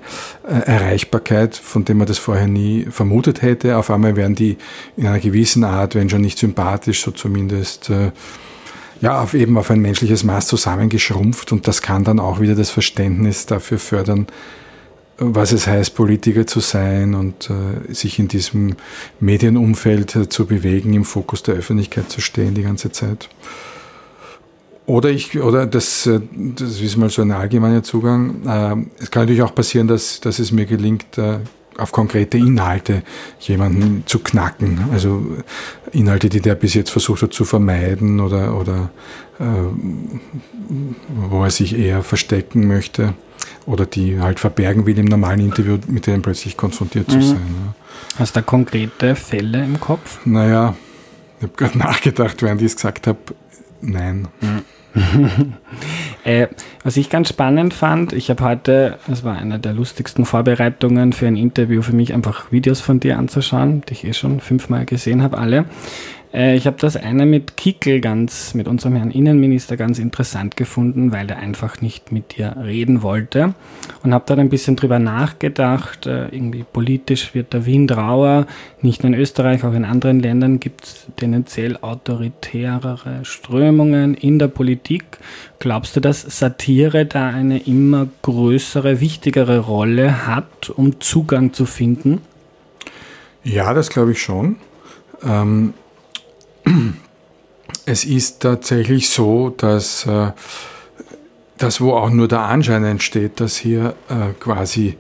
äh, 0.48 0.60
Erreichbarkeit, 0.66 1.56
von 1.56 1.83
dem 1.86 1.98
man 1.98 2.07
das 2.07 2.18
vorher 2.18 2.48
nie 2.48 2.88
vermutet 2.89 3.42
hätte. 3.42 3.77
Auf 3.77 3.92
einmal 3.92 4.16
werden 4.16 4.36
die 4.36 4.57
in 4.95 5.06
einer 5.06 5.19
gewissen 5.19 5.66
Art, 5.66 5.95
wenn 5.95 6.10
schon 6.10 6.21
nicht 6.21 6.39
sympathisch, 6.39 7.01
so 7.01 7.12
zumindest 7.12 7.89
äh, 7.89 8.12
ja, 9.01 9.21
auf 9.21 9.33
eben 9.33 9.57
auf 9.57 9.71
ein 9.71 9.80
menschliches 9.80 10.24
Maß 10.24 10.48
zusammengeschrumpft 10.48 11.51
und 11.51 11.68
das 11.68 11.81
kann 11.81 12.04
dann 12.04 12.19
auch 12.19 12.39
wieder 12.39 12.56
das 12.56 12.69
Verständnis 12.69 13.45
dafür 13.45 13.80
fördern, 13.80 14.27
was 15.19 15.51
es 15.51 15.68
heißt, 15.68 15.95
Politiker 15.95 16.48
zu 16.48 16.62
sein 16.62 17.13
und 17.13 17.50
äh, 17.50 17.94
sich 17.94 18.19
in 18.19 18.27
diesem 18.27 18.75
Medienumfeld 19.19 20.16
äh, 20.16 20.30
zu 20.30 20.45
bewegen, 20.45 20.94
im 20.94 21.04
Fokus 21.04 21.44
der 21.44 21.56
Öffentlichkeit 21.56 22.10
zu 22.10 22.21
stehen 22.21 22.54
die 22.54 22.63
ganze 22.63 22.92
Zeit. 22.92 23.30
Oder 24.86 25.10
ich, 25.10 25.39
oder 25.39 25.68
das, 25.68 26.07
äh, 26.07 26.21
das 26.33 26.81
ist 26.81 26.98
mal 26.98 27.10
so 27.10 27.21
ein 27.21 27.31
allgemeiner 27.31 27.83
Zugang. 27.83 28.45
Äh, 28.45 29.04
es 29.04 29.12
kann 29.12 29.24
natürlich 29.24 29.44
auch 29.44 29.54
passieren, 29.54 29.88
dass, 29.88 30.21
dass 30.21 30.39
es 30.39 30.51
mir 30.51 30.66
gelingt, 30.66 31.18
äh, 31.18 31.39
auf 31.77 31.92
konkrete 31.92 32.38
Inhalte 32.38 33.04
jemanden 33.39 34.04
zu 34.06 34.19
knacken. 34.19 34.86
Also 34.92 35.25
Inhalte, 35.92 36.27
die 36.27 36.42
der 36.42 36.56
bis 36.56 36.74
jetzt 36.74 36.89
versucht 36.89 37.21
hat 37.21 37.33
zu 37.33 37.45
vermeiden 37.45 38.19
oder, 38.19 38.60
oder 38.60 38.89
wo 41.30 41.44
er 41.45 41.51
sich 41.51 41.80
eher 41.80 42.04
verstecken 42.04 42.68
möchte 42.68 43.13
oder 43.69 43.86
die 43.86 44.19
halt 44.19 44.39
verbergen 44.39 44.86
will 44.86 44.98
im 44.98 45.06
normalen 45.06 45.42
Interview, 45.42 45.77
mit 45.88 46.07
denen 46.07 46.24
plötzlich 46.24 46.57
konfrontiert 46.57 47.07
mhm. 47.07 47.12
zu 47.12 47.21
sein. 47.21 47.38
Ja. 47.38 48.19
Hast 48.19 48.36
du 48.36 48.39
da 48.39 48.45
konkrete 48.45 49.16
Fälle 49.16 49.63
im 49.63 49.80
Kopf? 49.80 50.25
Naja, 50.25 50.75
ich 51.38 51.44
habe 51.44 51.54
gerade 51.56 51.77
nachgedacht, 51.77 52.42
während 52.42 52.62
ich 52.62 52.68
es 52.68 52.75
gesagt 52.75 53.06
habe, 53.06 53.19
nein. 53.81 54.27
Mhm. 54.42 54.63
äh, 56.24 56.48
was 56.83 56.98
ich 56.98 57.12
ganz 57.12 57.30
spannend 57.30 57.75
fand, 57.75 58.12
ich 58.12 58.31
habe 58.31 58.44
heute, 58.44 58.98
das 59.07 59.24
war 59.24 59.38
eine 59.38 59.60
der 59.60 59.74
lustigsten 59.74 60.25
Vorbereitungen 60.25 61.14
für 61.14 61.28
ein 61.28 61.35
Interview 61.35 61.83
für 61.83 61.94
mich, 61.94 62.11
einfach 62.11 62.52
Videos 62.52 62.81
von 62.81 62.99
dir 62.99 63.19
anzuschauen, 63.19 63.83
die 63.88 63.94
ich 63.94 64.04
eh 64.04 64.14
schon 64.14 64.40
fünfmal 64.40 64.85
gesehen 64.85 65.21
habe, 65.21 65.38
alle. 65.38 65.66
Äh, 66.33 66.56
ich 66.56 66.68
habe 66.68 66.78
das 66.80 66.95
eine 66.95 67.26
mit 67.26 67.57
Kickel 67.57 68.02
ganz, 68.02 68.54
mit 68.54 68.68
unserem 68.68 68.95
Herrn 68.95 69.12
Innenminister 69.12 69.78
ganz 69.78 70.00
interessant 70.00 70.56
gefunden, 70.56 71.12
weil 71.12 71.30
er 71.30 71.38
einfach 71.38 71.81
nicht 71.81 72.12
mit 72.12 72.38
dir 72.38 72.56
reden 72.64 73.02
wollte. 73.02 73.54
Und 74.04 74.14
habe 74.14 74.26
dann 74.28 74.40
ein 74.40 74.50
bisschen 74.50 74.76
drüber 74.76 75.00
nachgedacht. 75.00 76.06
Äh, 76.06 76.28
irgendwie 76.30 76.64
politisch 76.64 77.33
wird 77.33 77.54
der 77.54 77.66
Wind 77.66 77.95
rauer. 77.95 78.48
Nicht 78.81 79.04
nur 79.04 79.14
in 79.14 79.19
Österreich, 79.19 79.64
auch 79.64 79.74
in 79.74 79.86
anderen 79.86 80.19
Ländern 80.19 80.59
gibt 80.59 80.86
es 80.86 81.07
tendenziell 81.16 81.78
autoritärere 81.81 83.19
Strömungen 83.24 84.14
in 84.14 84.40
der 84.40 84.48
Politik. 84.48 85.04
Glaubst 85.59 85.95
du, 85.95 86.00
dass 86.00 86.21
Satire 86.21 87.06
da 87.06 87.30
eine 87.30 87.59
immer 87.59 88.07
größere, 88.21 89.02
wichtigere 89.02 89.59
Rolle 89.59 90.28
hat, 90.28 90.69
um 90.69 91.02
Zugang 91.02 91.54
zu 91.54 91.66
finden? 91.66 92.21
Ja, 93.44 93.74
das 93.74 93.90
glaube 93.90 94.12
ich 94.12 94.21
schon. 94.21 94.57
Ähm 95.24 95.74
es 97.85 98.06
ist 98.06 98.42
tatsächlich 98.42 99.09
so, 99.09 99.49
dass 99.49 100.06
äh, 100.06 100.31
das, 101.57 101.81
wo 101.81 101.94
auch 101.94 102.09
nur 102.09 102.28
der 102.28 102.42
Anschein 102.42 102.83
entsteht, 102.83 103.40
dass 103.40 103.57
hier 103.57 103.95
äh, 104.09 104.33
quasi 104.40 104.97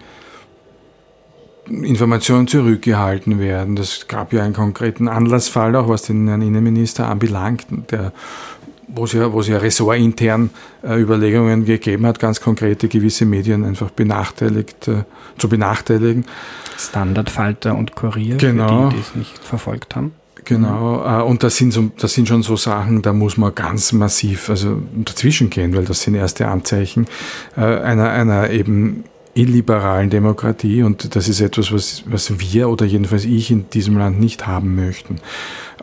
Informationen 1.69 2.47
zurückgehalten 2.47 3.39
werden. 3.39 3.75
Das 3.75 4.07
gab 4.07 4.33
ja 4.33 4.43
einen 4.43 4.53
konkreten 4.53 5.07
Anlassfall 5.07 5.75
auch, 5.75 5.87
was 5.87 6.03
den 6.03 6.27
Herrn 6.27 6.41
Innenminister 6.41 7.07
anbelangt, 7.07 7.67
der, 7.91 8.11
wo 8.87 9.05
es 9.05 9.13
ja, 9.13 9.31
wo 9.31 9.41
es 9.41 9.47
ja 9.47 9.57
ressortintern 9.57 10.49
äh, 10.83 10.99
Überlegungen 10.99 11.65
gegeben 11.65 12.05
hat, 12.07 12.19
ganz 12.19 12.41
konkrete 12.41 12.87
gewisse 12.87 13.25
Medien 13.25 13.63
einfach 13.63 13.91
benachteiligt, 13.91 14.87
äh, 14.87 15.03
zu 15.37 15.47
benachteiligen. 15.47 16.25
Standardfalter 16.77 17.75
und 17.75 17.95
Kurier, 17.95 18.37
genau. 18.37 18.89
die, 18.89 18.95
die 18.95 19.01
es 19.01 19.15
nicht 19.15 19.37
verfolgt 19.37 19.95
haben. 19.95 20.13
Genau, 20.49 21.05
äh, 21.05 21.21
und 21.21 21.43
das 21.43 21.57
sind, 21.57 21.71
so, 21.71 21.91
das 21.95 22.15
sind 22.15 22.27
schon 22.27 22.41
so 22.41 22.55
Sachen, 22.55 23.03
da 23.03 23.13
muss 23.13 23.37
man 23.37 23.53
ganz 23.53 23.93
massiv 23.93 24.49
also 24.49 24.81
dazwischen 25.05 25.51
gehen, 25.51 25.75
weil 25.75 25.85
das 25.85 26.01
sind 26.01 26.15
erste 26.15 26.47
Anzeichen 26.47 27.05
äh, 27.55 27.61
einer, 27.61 28.09
einer 28.09 28.49
eben 28.49 29.03
illiberalen 29.35 30.09
Demokratie. 30.09 30.81
Und 30.81 31.15
das 31.15 31.29
ist 31.29 31.39
etwas, 31.39 31.71
was, 31.71 32.03
was 32.07 32.39
wir 32.39 32.67
oder 32.69 32.87
jedenfalls 32.87 33.25
ich 33.25 33.51
in 33.51 33.69
diesem 33.69 33.95
Land 33.99 34.19
nicht 34.19 34.47
haben 34.47 34.75
möchten. 34.75 35.17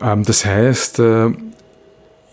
Ähm, 0.01 0.23
das 0.23 0.45
heißt, 0.45 0.99
äh, 0.99 1.27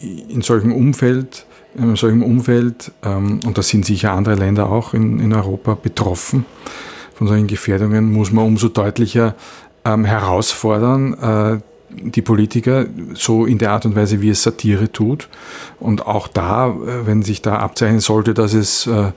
in 0.00 0.42
solchem 0.42 0.72
Umfeld 0.72 1.46
in 1.76 1.82
einem 1.82 1.96
solchen 1.96 2.22
Umfeld, 2.22 2.92
ähm, 3.04 3.40
und 3.46 3.58
da 3.58 3.62
sind 3.62 3.84
sicher 3.84 4.12
andere 4.12 4.34
Länder 4.34 4.70
auch 4.70 4.92
in, 4.94 5.20
in 5.20 5.32
Europa 5.32 5.74
betroffen 5.80 6.46
von 7.14 7.28
solchen 7.28 7.46
Gefährdungen, 7.46 8.12
muss 8.12 8.32
man 8.32 8.44
umso 8.44 8.68
deutlicher 8.68 9.34
ähm, 9.84 10.04
herausfordern, 10.04 11.62
die 12.02 12.22
Politiker 12.22 12.86
so 13.14 13.46
in 13.46 13.58
der 13.58 13.72
Art 13.72 13.86
und 13.86 13.96
Weise, 13.96 14.20
wie 14.20 14.30
es 14.30 14.42
Satire 14.42 14.90
tut. 14.90 15.28
Und 15.80 16.06
auch 16.06 16.28
da, 16.28 16.68
äh, 16.68 17.06
wenn 17.06 17.22
sich 17.22 17.42
da 17.42 17.56
abzeichnen 17.58 18.00
sollte, 18.00 18.34
dass 18.34 18.54
es 18.54 18.86
äh, 18.86 19.12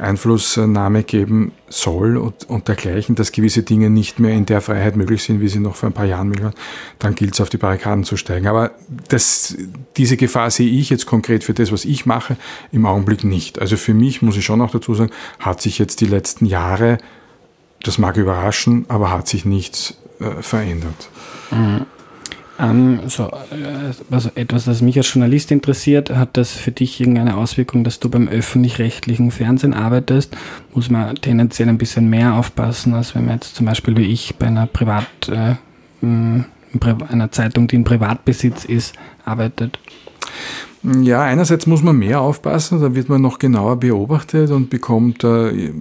Einflussnahme 0.00 1.02
geben 1.02 1.52
soll 1.68 2.16
und, 2.16 2.48
und 2.48 2.68
dergleichen, 2.68 3.14
dass 3.14 3.32
gewisse 3.32 3.62
Dinge 3.62 3.90
nicht 3.90 4.18
mehr 4.18 4.32
in 4.32 4.46
der 4.46 4.60
Freiheit 4.60 4.96
möglich 4.96 5.22
sind, 5.22 5.40
wie 5.40 5.48
sie 5.48 5.60
noch 5.60 5.76
vor 5.76 5.90
ein 5.90 5.92
paar 5.92 6.06
Jahren 6.06 6.28
möglich 6.28 6.44
waren, 6.44 6.54
dann 6.98 7.14
gilt 7.14 7.34
es 7.34 7.40
auf 7.40 7.50
die 7.50 7.58
Barrikaden 7.58 8.04
zu 8.04 8.16
steigen. 8.16 8.46
Aber 8.46 8.72
das, 9.08 9.56
diese 9.96 10.16
Gefahr 10.16 10.50
sehe 10.50 10.70
ich 10.70 10.90
jetzt 10.90 11.06
konkret 11.06 11.44
für 11.44 11.54
das, 11.54 11.70
was 11.70 11.84
ich 11.84 12.06
mache, 12.06 12.36
im 12.72 12.86
Augenblick 12.86 13.24
nicht. 13.24 13.60
Also 13.60 13.76
für 13.76 13.94
mich, 13.94 14.22
muss 14.22 14.36
ich 14.36 14.44
schon 14.44 14.60
auch 14.60 14.70
dazu 14.70 14.94
sagen, 14.94 15.10
hat 15.38 15.60
sich 15.60 15.78
jetzt 15.78 16.00
die 16.00 16.06
letzten 16.06 16.46
Jahre, 16.46 16.98
das 17.82 17.98
mag 17.98 18.16
überraschen, 18.16 18.86
aber 18.88 19.10
hat 19.10 19.28
sich 19.28 19.44
nichts 19.44 19.96
äh, 20.18 20.42
verändert. 20.42 21.10
Mhm. 21.50 21.86
Ähm, 22.60 23.00
so, 23.06 23.24
äh, 23.24 23.92
also 24.10 24.30
etwas, 24.34 24.64
das 24.66 24.82
mich 24.82 24.96
als 24.98 25.12
Journalist 25.12 25.50
interessiert, 25.50 26.10
hat 26.10 26.36
das 26.36 26.52
für 26.52 26.72
dich 26.72 27.00
irgendeine 27.00 27.36
Auswirkung, 27.36 27.84
dass 27.84 28.00
du 28.00 28.10
beim 28.10 28.28
öffentlich-rechtlichen 28.28 29.30
Fernsehen 29.30 29.72
arbeitest? 29.72 30.36
Muss 30.74 30.90
man 30.90 31.14
tendenziell 31.16 31.68
ein 31.68 31.78
bisschen 31.78 32.10
mehr 32.10 32.34
aufpassen, 32.34 32.94
als 32.94 33.14
wenn 33.14 33.24
man 33.24 33.36
jetzt 33.36 33.56
zum 33.56 33.66
Beispiel 33.66 33.96
wie 33.96 34.06
ich 34.06 34.36
bei 34.36 34.46
einer 34.46 34.66
Privat, 34.66 35.06
äh, 35.28 35.54
einer 36.02 37.32
Zeitung, 37.32 37.66
die 37.68 37.76
in 37.76 37.84
Privatbesitz 37.84 38.64
ist, 38.64 38.94
arbeitet? 39.24 39.78
Ja, 40.82 41.22
einerseits 41.22 41.66
muss 41.66 41.82
man 41.82 41.96
mehr 41.96 42.20
aufpassen, 42.20 42.80
da 42.80 42.94
wird 42.94 43.08
man 43.08 43.20
noch 43.20 43.38
genauer 43.38 43.76
beobachtet 43.76 44.50
und 44.50 44.70
bekommt 44.70 45.24
äh, 45.24 45.72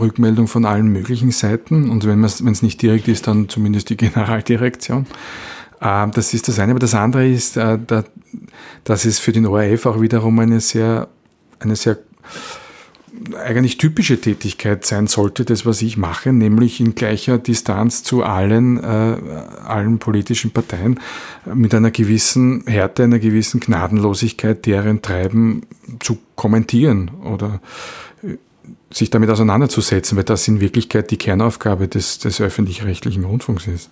Rückmeldung 0.00 0.48
von 0.48 0.64
allen 0.64 0.88
möglichen 0.88 1.30
Seiten 1.30 1.90
und 1.90 2.06
wenn 2.06 2.24
es 2.24 2.62
nicht 2.62 2.80
direkt 2.82 3.08
ist, 3.08 3.26
dann 3.26 3.48
zumindest 3.48 3.90
die 3.90 3.96
Generaldirektion. 3.96 5.06
Ähm, 5.80 6.10
das 6.12 6.34
ist 6.34 6.48
das 6.48 6.58
eine. 6.58 6.72
Aber 6.72 6.80
das 6.80 6.94
andere 6.94 7.28
ist, 7.28 7.56
äh, 7.56 7.78
dass 8.84 9.04
es 9.04 9.18
für 9.18 9.32
den 9.32 9.46
ORF 9.46 9.86
auch 9.86 10.00
wiederum 10.00 10.38
eine 10.38 10.60
sehr, 10.60 11.08
eine 11.58 11.76
sehr 11.76 11.98
eigentlich 13.36 13.76
typische 13.76 14.20
Tätigkeit 14.20 14.86
sein 14.86 15.06
sollte, 15.06 15.44
das, 15.44 15.66
was 15.66 15.82
ich 15.82 15.96
mache, 15.96 16.32
nämlich 16.32 16.80
in 16.80 16.94
gleicher 16.94 17.38
Distanz 17.38 18.02
zu 18.02 18.22
allen, 18.22 18.82
äh, 18.82 19.16
allen 19.66 19.98
politischen 19.98 20.52
Parteien 20.52 21.00
mit 21.52 21.74
einer 21.74 21.90
gewissen 21.90 22.64
Härte, 22.66 23.04
einer 23.04 23.18
gewissen 23.18 23.60
Gnadenlosigkeit 23.60 24.64
deren 24.64 25.02
Treiben 25.02 25.62
zu 26.00 26.18
kommentieren 26.34 27.10
oder 27.24 27.60
äh, 28.22 28.36
sich 28.92 29.10
damit 29.10 29.28
auseinanderzusetzen, 29.28 30.16
weil 30.16 30.24
das 30.24 30.48
in 30.48 30.60
Wirklichkeit 30.60 31.10
die 31.10 31.18
Kernaufgabe 31.18 31.88
des, 31.88 32.20
des 32.20 32.40
öffentlich-rechtlichen 32.40 33.24
Rundfunks 33.24 33.66
ist. 33.66 33.90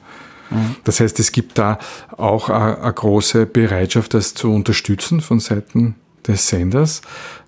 Das 0.85 1.01
heißt, 1.01 1.19
es 1.21 1.33
gibt 1.33 1.59
da 1.59 1.79
auch 2.17 2.49
eine 2.49 2.93
große 2.93 3.47
Bereitschaft, 3.47 4.15
das 4.15 4.35
zu 4.35 4.53
unterstützen 4.53 5.21
von 5.21 5.41
Seiten 5.41 5.95
des 6.27 6.49
Senders. 6.49 7.03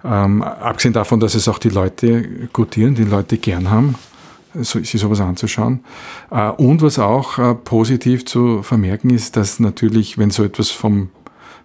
Ähm, 0.05 0.43
abgesehen 0.43 0.95
davon, 0.95 1.21
dass 1.21 1.35
es 1.35 1.49
auch 1.49 1.59
die 1.59 1.69
Leute 1.69 2.49
gutieren, 2.53 2.95
die 2.95 3.05
Leute 3.05 3.39
gern 3.39 3.71
haben, 3.71 3.95
so, 4.55 4.79
sich 4.79 5.01
sowas 5.01 5.21
anzuschauen. 5.21 5.81
Äh, 6.31 6.49
und 6.51 6.83
was 6.83 6.99
auch 6.99 7.39
äh, 7.39 7.55
positiv 7.55 8.25
zu 8.25 8.63
vermerken 8.63 9.11
ist, 9.11 9.37
dass 9.37 9.61
natürlich, 9.61 10.19
wenn 10.19 10.31
so 10.31 10.45
etwas 10.45 10.71
vom 10.71 11.11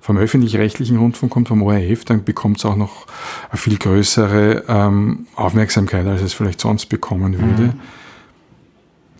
vom 0.01 0.17
öffentlich-rechtlichen 0.17 0.97
Rundfunk 0.97 1.31
kommt, 1.31 1.47
vom 1.47 1.63
ORF, 1.63 2.05
dann 2.05 2.23
bekommt 2.23 2.59
es 2.59 2.65
auch 2.65 2.75
noch 2.75 3.07
eine 3.49 3.57
viel 3.57 3.75
größere 3.75 4.63
ähm, 4.67 5.25
Aufmerksamkeit, 5.35 6.05
als 6.05 6.21
es 6.21 6.33
vielleicht 6.33 6.61
sonst 6.61 6.85
bekommen 6.89 7.39
würde. 7.39 7.73
Mhm 7.73 7.79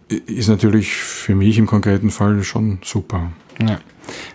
ist 0.08 0.50
natürlich 0.50 0.96
für 0.96 1.36
mich 1.36 1.58
im 1.58 1.68
konkreten 1.68 2.12
Fall 2.12 2.44
schon 2.44 2.80
super. 2.84 3.32
Ja. 3.60 3.80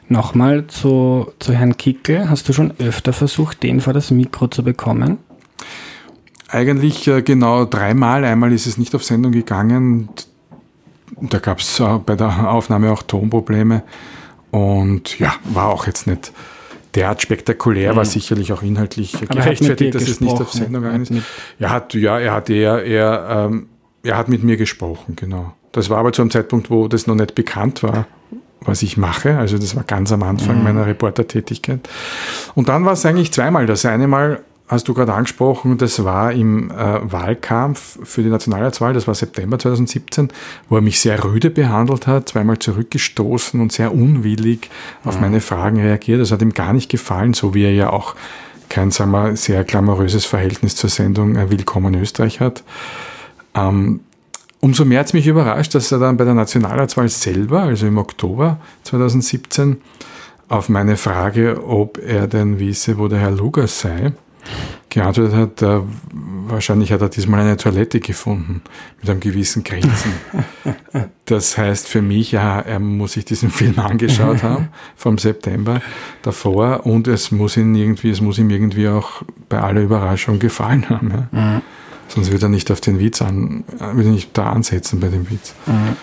Nochmal 0.08 0.66
zu, 0.66 1.32
zu 1.38 1.52
Herrn 1.52 1.76
Kickel. 1.76 2.28
Hast 2.28 2.48
du 2.48 2.52
schon 2.52 2.72
öfter 2.78 3.12
versucht, 3.12 3.62
den 3.62 3.80
vor 3.80 3.92
das 3.92 4.10
Mikro 4.10 4.48
zu 4.48 4.64
bekommen? 4.64 5.18
Eigentlich 6.48 7.06
äh, 7.06 7.22
genau 7.22 7.64
dreimal. 7.64 8.24
Einmal 8.24 8.52
ist 8.52 8.66
es 8.66 8.76
nicht 8.76 8.94
auf 8.94 9.04
Sendung 9.04 9.30
gegangen. 9.30 10.08
Da 11.20 11.38
gab 11.38 11.60
es 11.60 11.78
äh, 11.78 11.98
bei 12.04 12.16
der 12.16 12.50
Aufnahme 12.50 12.90
auch 12.90 13.02
Tonprobleme. 13.02 13.84
Und 14.50 15.20
ja, 15.20 15.34
war 15.44 15.68
auch 15.68 15.86
jetzt 15.86 16.08
nicht 16.08 16.32
derart 16.96 17.22
spektakulär, 17.22 17.92
mhm. 17.92 17.96
war 17.96 18.04
sicherlich 18.04 18.52
auch 18.52 18.62
inhaltlich 18.62 19.14
Aber 19.14 19.26
gerechtfertigt, 19.26 19.94
dass 19.94 20.08
es 20.08 20.20
nicht 20.20 20.40
auf 20.40 20.52
Sendung 20.52 20.82
gegangen 20.82 21.02
ist. 21.02 21.12
Er 21.60 21.70
hat, 21.70 21.94
ja, 21.94 22.18
er 22.18 22.32
hat 22.32 22.50
eher, 22.50 22.82
eher 22.84 23.48
ähm, 23.48 23.68
er 24.02 24.16
hat 24.16 24.28
mit 24.28 24.42
mir 24.42 24.56
gesprochen, 24.56 25.14
genau. 25.14 25.54
Das 25.72 25.90
war 25.90 25.98
aber 25.98 26.12
zu 26.12 26.22
einem 26.22 26.30
Zeitpunkt, 26.30 26.70
wo 26.70 26.88
das 26.88 27.06
noch 27.06 27.14
nicht 27.14 27.34
bekannt 27.34 27.82
war, 27.82 28.06
was 28.62 28.82
ich 28.82 28.96
mache. 28.96 29.38
Also 29.38 29.58
das 29.58 29.76
war 29.76 29.84
ganz 29.84 30.12
am 30.12 30.22
Anfang 30.22 30.58
mhm. 30.58 30.64
meiner 30.64 30.86
Reportertätigkeit. 30.86 31.88
Und 32.54 32.68
dann 32.68 32.84
war 32.84 32.92
es 32.92 33.06
eigentlich 33.06 33.32
zweimal. 33.32 33.66
Das 33.66 33.84
eine 33.84 34.08
Mal 34.08 34.40
hast 34.70 34.86
du 34.86 34.94
gerade 34.94 35.12
angesprochen, 35.12 35.78
das 35.78 36.04
war 36.04 36.32
im 36.32 36.70
äh, 36.70 36.74
Wahlkampf 37.02 37.98
für 38.04 38.22
die 38.22 38.28
Nationalratswahl, 38.28 38.92
das 38.92 39.08
war 39.08 39.16
September 39.16 39.58
2017, 39.58 40.28
wo 40.68 40.76
er 40.76 40.80
mich 40.80 41.00
sehr 41.00 41.24
rüde 41.24 41.50
behandelt 41.50 42.06
hat, 42.06 42.28
zweimal 42.28 42.60
zurückgestoßen 42.60 43.60
und 43.60 43.72
sehr 43.72 43.92
unwillig 43.92 44.70
auf 45.04 45.16
mhm. 45.16 45.22
meine 45.22 45.40
Fragen 45.40 45.80
reagiert. 45.80 46.20
Das 46.20 46.30
hat 46.30 46.40
ihm 46.40 46.54
gar 46.54 46.72
nicht 46.72 46.88
gefallen, 46.88 47.34
so 47.34 47.52
wie 47.52 47.64
er 47.64 47.74
ja 47.74 47.90
auch 47.90 48.14
kein, 48.68 48.92
sagen 48.92 49.10
wir, 49.10 49.34
sehr 49.34 49.64
glamouröses 49.64 50.24
Verhältnis 50.24 50.76
zur 50.76 50.88
Sendung 50.88 51.34
äh, 51.34 51.50
Willkommen 51.50 51.94
Österreich 51.94 52.38
hat. 52.38 52.62
Ähm, 53.54 54.00
Umso 54.60 54.84
mehr 54.84 55.00
hat 55.00 55.06
es 55.06 55.12
mich 55.14 55.26
überrascht, 55.26 55.74
dass 55.74 55.90
er 55.90 55.98
dann 55.98 56.18
bei 56.18 56.24
der 56.24 56.34
Nationalratswahl 56.34 57.08
selber, 57.08 57.62
also 57.62 57.86
im 57.86 57.96
Oktober 57.96 58.58
2017, 58.84 59.80
auf 60.48 60.68
meine 60.68 60.96
Frage, 60.96 61.64
ob 61.64 61.98
er 61.98 62.26
denn 62.26 62.58
wisse, 62.58 62.98
wo 62.98 63.08
der 63.08 63.20
Herr 63.20 63.30
Lugas 63.30 63.80
sei, 63.80 64.12
geantwortet 64.90 65.34
hat, 65.34 65.62
äh, 65.62 65.80
wahrscheinlich 66.46 66.92
hat 66.92 67.00
er 67.00 67.08
diesmal 67.08 67.40
eine 67.40 67.56
Toilette 67.56 68.00
gefunden 68.00 68.62
mit 69.00 69.08
einem 69.08 69.20
gewissen 69.20 69.64
Grinsen. 69.64 70.12
Das 71.24 71.56
heißt 71.56 71.86
für 71.86 72.02
mich, 72.02 72.32
ja, 72.32 72.58
er 72.58 72.80
muss 72.80 73.12
sich 73.12 73.24
diesen 73.24 73.50
Film 73.50 73.78
angeschaut 73.78 74.42
haben 74.42 74.70
vom 74.96 75.16
September 75.16 75.80
davor 76.22 76.84
und 76.86 77.06
es 77.06 77.30
muss 77.30 77.56
ihn 77.56 77.76
irgendwie, 77.76 78.10
es 78.10 78.20
muss 78.20 78.38
ihm 78.38 78.50
irgendwie 78.50 78.88
auch 78.88 79.22
bei 79.48 79.60
aller 79.60 79.82
Überraschung 79.82 80.40
gefallen 80.40 80.88
haben. 80.88 81.28
Ja. 81.32 81.62
Sonst 82.14 82.32
würde 82.32 82.46
er 82.46 82.48
nicht 82.48 82.70
auf 82.70 82.80
den 82.80 82.98
Witz 82.98 83.22
an, 83.22 83.64
würde 83.78 84.08
er 84.08 84.12
nicht 84.12 84.36
da 84.36 84.52
ansetzen 84.52 85.00
bei 85.00 85.08
dem 85.08 85.30
Witz. 85.30 85.54
Mhm. 85.66 85.96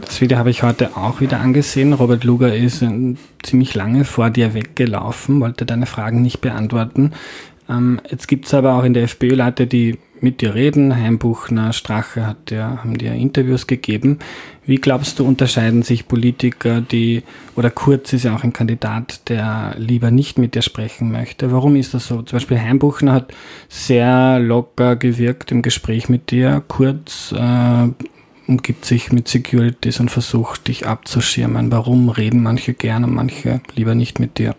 Das 0.00 0.20
Video 0.20 0.38
habe 0.38 0.50
ich 0.50 0.62
heute 0.62 0.96
auch 0.96 1.20
wieder 1.20 1.40
angesehen. 1.40 1.92
Robert 1.92 2.24
Luger 2.24 2.54
ist 2.54 2.82
äh, 2.82 3.14
ziemlich 3.42 3.74
lange 3.74 4.04
vor 4.04 4.30
dir 4.30 4.54
weggelaufen, 4.54 5.40
wollte 5.40 5.66
deine 5.66 5.86
Fragen 5.86 6.20
nicht 6.22 6.40
beantworten. 6.40 7.12
Ähm, 7.68 8.00
jetzt 8.08 8.28
gibt 8.28 8.46
es 8.46 8.54
aber 8.54 8.74
auch 8.74 8.84
in 8.84 8.94
der 8.94 9.04
FPÖ 9.04 9.34
Leute, 9.34 9.66
die 9.66 9.98
mit 10.20 10.40
dir 10.40 10.54
reden. 10.54 10.94
Heimbuchner, 10.94 11.72
Strache 11.72 12.26
hat 12.26 12.50
dir, 12.50 12.82
haben 12.82 12.96
dir 12.96 13.12
Interviews 13.12 13.66
gegeben. 13.66 14.18
Wie 14.64 14.76
glaubst 14.76 15.18
du, 15.18 15.26
unterscheiden 15.26 15.82
sich 15.82 16.08
Politiker, 16.08 16.80
die, 16.80 17.22
oder 17.56 17.70
Kurz 17.70 18.12
ist 18.12 18.24
ja 18.24 18.34
auch 18.34 18.44
ein 18.44 18.52
Kandidat, 18.52 19.28
der 19.28 19.74
lieber 19.76 20.10
nicht 20.10 20.38
mit 20.38 20.54
dir 20.54 20.62
sprechen 20.62 21.12
möchte. 21.12 21.52
Warum 21.52 21.76
ist 21.76 21.94
das 21.94 22.06
so? 22.06 22.22
Zum 22.22 22.36
Beispiel 22.36 22.58
Heimbuchner 22.58 23.12
hat 23.12 23.34
sehr 23.68 24.38
locker 24.38 24.96
gewirkt 24.96 25.52
im 25.52 25.62
Gespräch 25.62 26.08
mit 26.08 26.30
dir. 26.30 26.62
Kurz 26.66 27.32
äh, 27.32 27.88
umgibt 28.46 28.84
sich 28.84 29.12
mit 29.12 29.28
Securities 29.28 30.00
und 30.00 30.10
versucht, 30.10 30.68
dich 30.68 30.86
abzuschirmen. 30.86 31.70
Warum 31.70 32.08
reden 32.08 32.42
manche 32.42 32.74
gern 32.74 33.04
und 33.04 33.14
manche 33.14 33.60
lieber 33.74 33.94
nicht 33.94 34.18
mit 34.20 34.38
dir? 34.38 34.54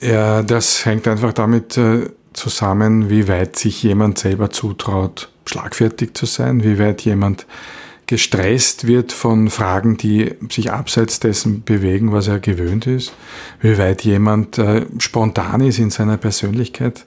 Ja, 0.00 0.42
das 0.42 0.84
hängt 0.84 1.08
einfach 1.08 1.32
damit 1.32 1.78
äh, 1.78 2.10
zusammen, 2.34 3.10
wie 3.10 3.28
weit 3.28 3.56
sich 3.56 3.82
jemand 3.82 4.18
selber 4.18 4.50
zutraut, 4.50 5.30
schlagfertig 5.46 6.14
zu 6.14 6.26
sein, 6.26 6.62
wie 6.62 6.78
weit 6.78 7.02
jemand 7.02 7.46
gestresst 8.06 8.86
wird 8.86 9.12
von 9.12 9.48
Fragen, 9.48 9.96
die 9.96 10.32
sich 10.50 10.70
abseits 10.70 11.20
dessen 11.20 11.64
bewegen, 11.64 12.12
was 12.12 12.28
er 12.28 12.38
gewöhnt 12.38 12.86
ist, 12.86 13.14
wie 13.60 13.78
weit 13.78 14.02
jemand 14.02 14.58
äh, 14.58 14.84
spontan 14.98 15.62
ist 15.62 15.78
in 15.78 15.90
seiner 15.90 16.18
Persönlichkeit. 16.18 17.06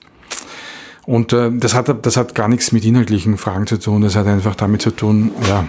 Und 1.06 1.32
äh, 1.32 1.50
das, 1.52 1.74
hat, 1.74 2.04
das 2.04 2.16
hat 2.16 2.34
gar 2.34 2.48
nichts 2.48 2.72
mit 2.72 2.84
inhaltlichen 2.84 3.38
Fragen 3.38 3.66
zu 3.66 3.78
tun, 3.78 4.02
das 4.02 4.16
hat 4.16 4.26
einfach 4.26 4.56
damit 4.56 4.82
zu 4.82 4.90
tun, 4.90 5.30
ja, 5.48 5.68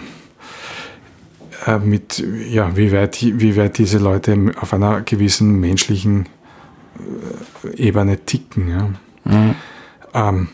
äh, 1.66 1.80
mit, 1.80 2.24
ja, 2.50 2.76
wie 2.76 2.92
weit, 2.92 3.22
wie 3.22 3.56
weit 3.56 3.78
diese 3.78 4.00
Leute 4.00 4.52
auf 4.60 4.74
einer 4.74 5.02
gewissen 5.02 5.60
menschlichen 5.60 6.28
äh, 7.64 7.78
Ebene 7.78 8.18
ticken. 8.26 8.70
Ja. 8.70 8.90
Mhm. 9.26 9.56
Ähm, 10.14 10.48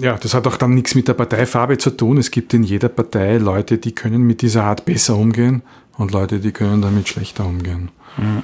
ja, 0.00 0.16
das 0.16 0.34
hat 0.34 0.46
auch 0.46 0.56
dann 0.56 0.74
nichts 0.74 0.94
mit 0.94 1.08
der 1.08 1.14
Parteifarbe 1.14 1.78
zu 1.78 1.90
tun. 1.90 2.16
Es 2.18 2.30
gibt 2.30 2.54
in 2.54 2.62
jeder 2.62 2.88
Partei 2.88 3.36
Leute, 3.36 3.78
die 3.78 3.92
können 3.92 4.22
mit 4.22 4.42
dieser 4.42 4.64
Art 4.64 4.84
besser 4.84 5.16
umgehen 5.16 5.62
und 5.98 6.12
Leute, 6.12 6.40
die 6.40 6.52
können 6.52 6.82
damit 6.82 7.08
schlechter 7.08 7.46
umgehen. 7.46 7.90
Mhm. 8.16 8.42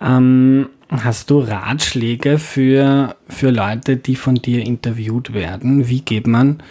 Ähm, 0.00 0.68
hast 0.90 1.30
du 1.30 1.40
Ratschläge 1.40 2.38
für, 2.38 3.16
für 3.28 3.50
Leute, 3.50 3.96
die 3.96 4.16
von 4.16 4.34
dir 4.34 4.64
interviewt 4.64 5.32
werden? 5.32 5.88
Wie 5.88 6.00
geht 6.00 6.26
man, 6.26 6.62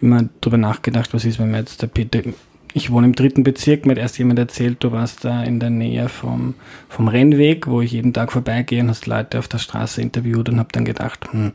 immer 0.00 0.28
darüber 0.40 0.58
nachgedacht, 0.58 1.14
was 1.14 1.24
ist, 1.24 1.38
wenn 1.38 1.50
man 1.50 1.60
jetzt 1.60 1.80
der 1.82 1.86
Peter, 1.86 2.20
ich 2.74 2.90
wohne 2.90 3.06
im 3.06 3.14
dritten 3.14 3.44
Bezirk, 3.44 3.86
mir 3.86 3.92
hat 3.92 3.98
erst 3.98 4.18
jemand 4.18 4.40
erzählt, 4.40 4.78
du 4.80 4.90
warst 4.90 5.24
da 5.24 5.44
in 5.44 5.60
der 5.60 5.70
Nähe 5.70 6.08
vom, 6.08 6.54
vom 6.88 7.06
Rennweg, 7.06 7.68
wo 7.68 7.80
ich 7.80 7.92
jeden 7.92 8.12
Tag 8.12 8.32
vorbeigehe 8.32 8.82
und 8.82 8.90
hast 8.90 9.06
Leute 9.06 9.38
auf 9.38 9.46
der 9.46 9.58
Straße 9.58 10.02
interviewt 10.02 10.48
und 10.48 10.58
habe 10.58 10.70
dann 10.72 10.84
gedacht, 10.84 11.28
hm, 11.30 11.52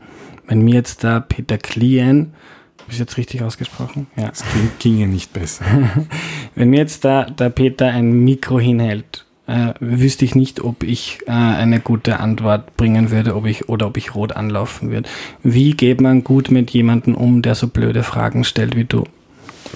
wenn 0.48 0.62
mir 0.62 0.74
jetzt 0.74 1.02
der 1.02 1.20
Peter 1.20 1.58
Klien, 1.58 2.32
habe 2.80 2.92
ich 2.92 2.98
jetzt 2.98 3.18
richtig 3.18 3.42
ausgesprochen? 3.42 4.06
Ja. 4.16 4.30
Es 4.32 4.42
ginge 4.78 5.06
nicht 5.06 5.34
besser. 5.34 5.64
wenn 6.54 6.70
mir 6.70 6.78
jetzt 6.78 7.04
da 7.04 7.24
der 7.24 7.50
Peter 7.50 7.88
ein 7.88 8.24
Mikro 8.24 8.58
hinhält 8.58 9.26
äh, 9.46 9.74
wüsste 9.78 10.24
ich 10.24 10.34
nicht, 10.34 10.62
ob 10.62 10.84
ich 10.84 11.18
äh, 11.26 11.32
eine 11.32 11.80
gute 11.80 12.20
Antwort 12.20 12.76
bringen 12.78 13.10
würde, 13.10 13.36
ob 13.36 13.44
ich 13.44 13.68
oder 13.68 13.88
ob 13.88 13.98
ich 13.98 14.14
rot 14.14 14.32
anlaufen 14.32 14.90
würde. 14.90 15.08
Wie 15.42 15.72
geht 15.72 16.00
man 16.00 16.24
gut 16.24 16.50
mit 16.50 16.70
jemandem 16.70 17.14
um, 17.14 17.42
der 17.42 17.56
so 17.56 17.66
blöde 17.68 18.04
Fragen 18.04 18.44
stellt 18.44 18.74
wie 18.74 18.84
du? 18.84 19.04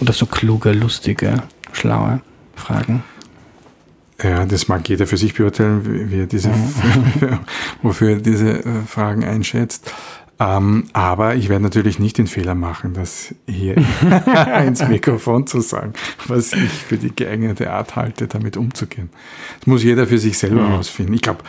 Oder 0.00 0.12
so 0.12 0.26
kluge, 0.26 0.72
lustige, 0.72 1.42
schlaue 1.72 2.20
Fragen? 2.54 3.02
Ja, 4.22 4.44
das 4.44 4.68
mag 4.68 4.88
jeder 4.88 5.06
für 5.06 5.16
sich 5.16 5.34
beurteilen, 5.34 6.10
wie 6.10 6.20
er 6.20 6.26
diese, 6.26 6.50
wofür 7.82 8.10
er 8.10 8.20
diese 8.20 8.64
äh, 8.64 8.82
Fragen 8.86 9.24
einschätzt. 9.24 9.92
Ähm, 10.40 10.84
aber 10.92 11.36
ich 11.36 11.48
werde 11.48 11.62
natürlich 11.62 11.98
nicht 11.98 12.18
den 12.18 12.26
Fehler 12.26 12.54
machen, 12.54 12.92
das 12.94 13.34
hier 13.46 13.76
ins 14.66 14.86
Mikrofon 14.86 15.46
zu 15.46 15.60
sagen, 15.60 15.92
was 16.26 16.52
ich 16.52 16.70
für 16.70 16.96
die 16.96 17.14
geeignete 17.14 17.70
Art 17.70 17.94
halte, 17.94 18.26
damit 18.26 18.56
umzugehen. 18.56 19.10
Das 19.60 19.66
muss 19.66 19.84
jeder 19.84 20.06
für 20.06 20.18
sich 20.18 20.36
selber 20.36 20.62
mhm. 20.62 20.74
ausfinden. 20.74 21.12
Ich 21.14 21.22
glaube, 21.22 21.44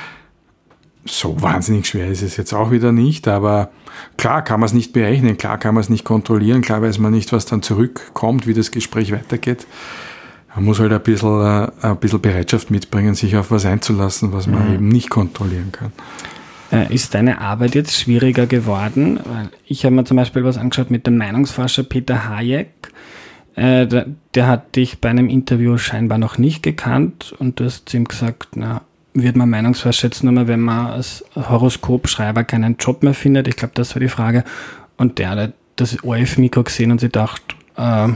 so 1.06 1.42
wahnsinnig 1.42 1.88
schwer 1.88 2.10
ist 2.10 2.22
es 2.22 2.38
jetzt 2.38 2.54
auch 2.54 2.72
wieder 2.72 2.92
nicht, 2.92 3.28
aber 3.28 3.72
klar 4.18 4.44
kann 4.44 4.60
man 4.60 4.68
es 4.68 4.74
nicht 4.74 4.94
berechnen, 4.94 5.38
klar 5.38 5.58
kann 5.58 5.76
man 5.76 5.82
es 5.82 5.90
nicht 5.90 6.04
kontrollieren, 6.04 6.62
klar 6.62 6.82
weiß 6.82 7.00
man 7.00 7.12
nicht, 7.12 7.32
was 7.32 7.46
dann 7.46 7.62
zurückkommt, 7.62 8.48
wie 8.48 8.54
das 8.54 8.72
Gespräch 8.72 9.12
weitergeht. 9.12 9.68
Man 10.56 10.64
muss 10.66 10.80
halt 10.80 10.94
ein 10.94 11.02
bisschen, 11.02 11.42
äh, 11.42 11.70
ein 11.82 11.98
bisschen 11.98 12.22
Bereitschaft 12.22 12.72
mitbringen, 12.72 13.14
sich 13.14 13.36
auf 13.36 13.52
was 13.52 13.66
einzulassen, 13.66 14.32
was 14.32 14.48
man 14.48 14.70
mhm. 14.70 14.76
eben 14.76 14.88
nicht 14.88 15.10
kontrollieren 15.10 15.72
kann. 15.72 15.92
Äh, 16.72 16.94
ist 16.94 17.14
deine 17.14 17.42
Arbeit 17.42 17.76
jetzt 17.76 18.00
schwieriger 18.00 18.48
geworden? 18.48 19.20
Ich 19.66 19.86
habe 19.86 19.96
mir 19.96 20.06
zum 20.06 20.18
Beispiel 20.18 20.44
was 20.44 20.58
angeschaut 20.58 20.92
mit 20.92 21.06
dem 21.06 21.18
Meinungsforscher 21.18 21.84
Peter 21.84 22.30
Hayek. 22.30 22.70
Äh, 23.56 23.88
der, 23.88 24.48
hat 24.48 24.76
dich 24.76 25.00
bei 25.00 25.10
einem 25.10 25.30
Interview 25.30 25.78
scheinbar 25.78 26.18
noch 26.18 26.38
nicht 26.38 26.64
gekannt 26.64 27.34
und 27.38 27.60
du 27.60 27.66
hast 27.66 27.94
ihm 27.94 28.06
gesagt, 28.06 28.56
na, 28.56 28.82
wird 29.16 29.36
man 29.36 29.50
Meinungsforscher 29.50 30.10
jetzt 30.10 30.24
nur 30.24 30.48
wenn 30.48 30.60
man 30.60 30.88
als 30.88 31.24
Horoskopschreiber 31.36 32.44
keinen 32.44 32.76
Job 32.78 33.02
mehr 33.02 33.14
findet? 33.14 33.48
Ich 33.48 33.56
glaube, 33.56 33.74
das 33.74 33.96
war 33.96 34.00
die 34.02 34.10
Frage. 34.10 34.44
Und 34.98 35.18
der 35.18 35.30
hat 35.30 35.54
das 35.78 36.04
ORF-Mikro 36.04 36.64
gesehen 36.64 36.92
und 36.92 37.02
sie 37.02 37.10
dachte, 37.10 37.56
äh, 37.78 38.10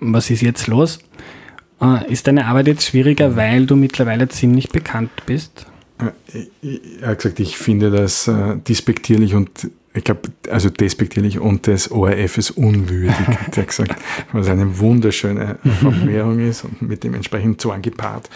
was 0.00 0.30
ist 0.30 0.42
jetzt 0.42 0.66
los? 0.66 0.98
Äh, 1.80 2.12
ist 2.12 2.26
deine 2.26 2.46
Arbeit 2.46 2.66
jetzt 2.66 2.86
schwieriger, 2.86 3.36
weil 3.36 3.66
du 3.66 3.76
mittlerweile 3.76 4.28
ziemlich 4.28 4.70
bekannt 4.70 5.10
bist? 5.26 5.66
Er 7.00 7.08
hat 7.08 7.18
gesagt, 7.18 7.40
ich 7.40 7.56
finde 7.56 7.90
das 7.90 8.28
äh, 8.28 8.56
despektierlich 8.56 9.34
und 9.34 9.70
ich 9.96 10.04
glaube, 10.04 10.28
also 10.50 10.68
despektierlich 10.68 11.38
und 11.38 11.66
des 11.66 11.90
ORF 11.90 12.38
ist 12.38 12.50
unwürdig, 12.50 13.16
hat 13.26 13.56
er 13.56 13.64
gesagt, 13.64 13.96
was 14.32 14.48
eine 14.48 14.78
wunderschöne 14.78 15.58
Formulierung 15.80 16.38
ist 16.38 16.64
und 16.64 16.82
mit 16.82 17.02
dem 17.02 17.14
entsprechenden 17.14 17.58
Zorn 17.58 17.80
gepaart. 17.82 18.28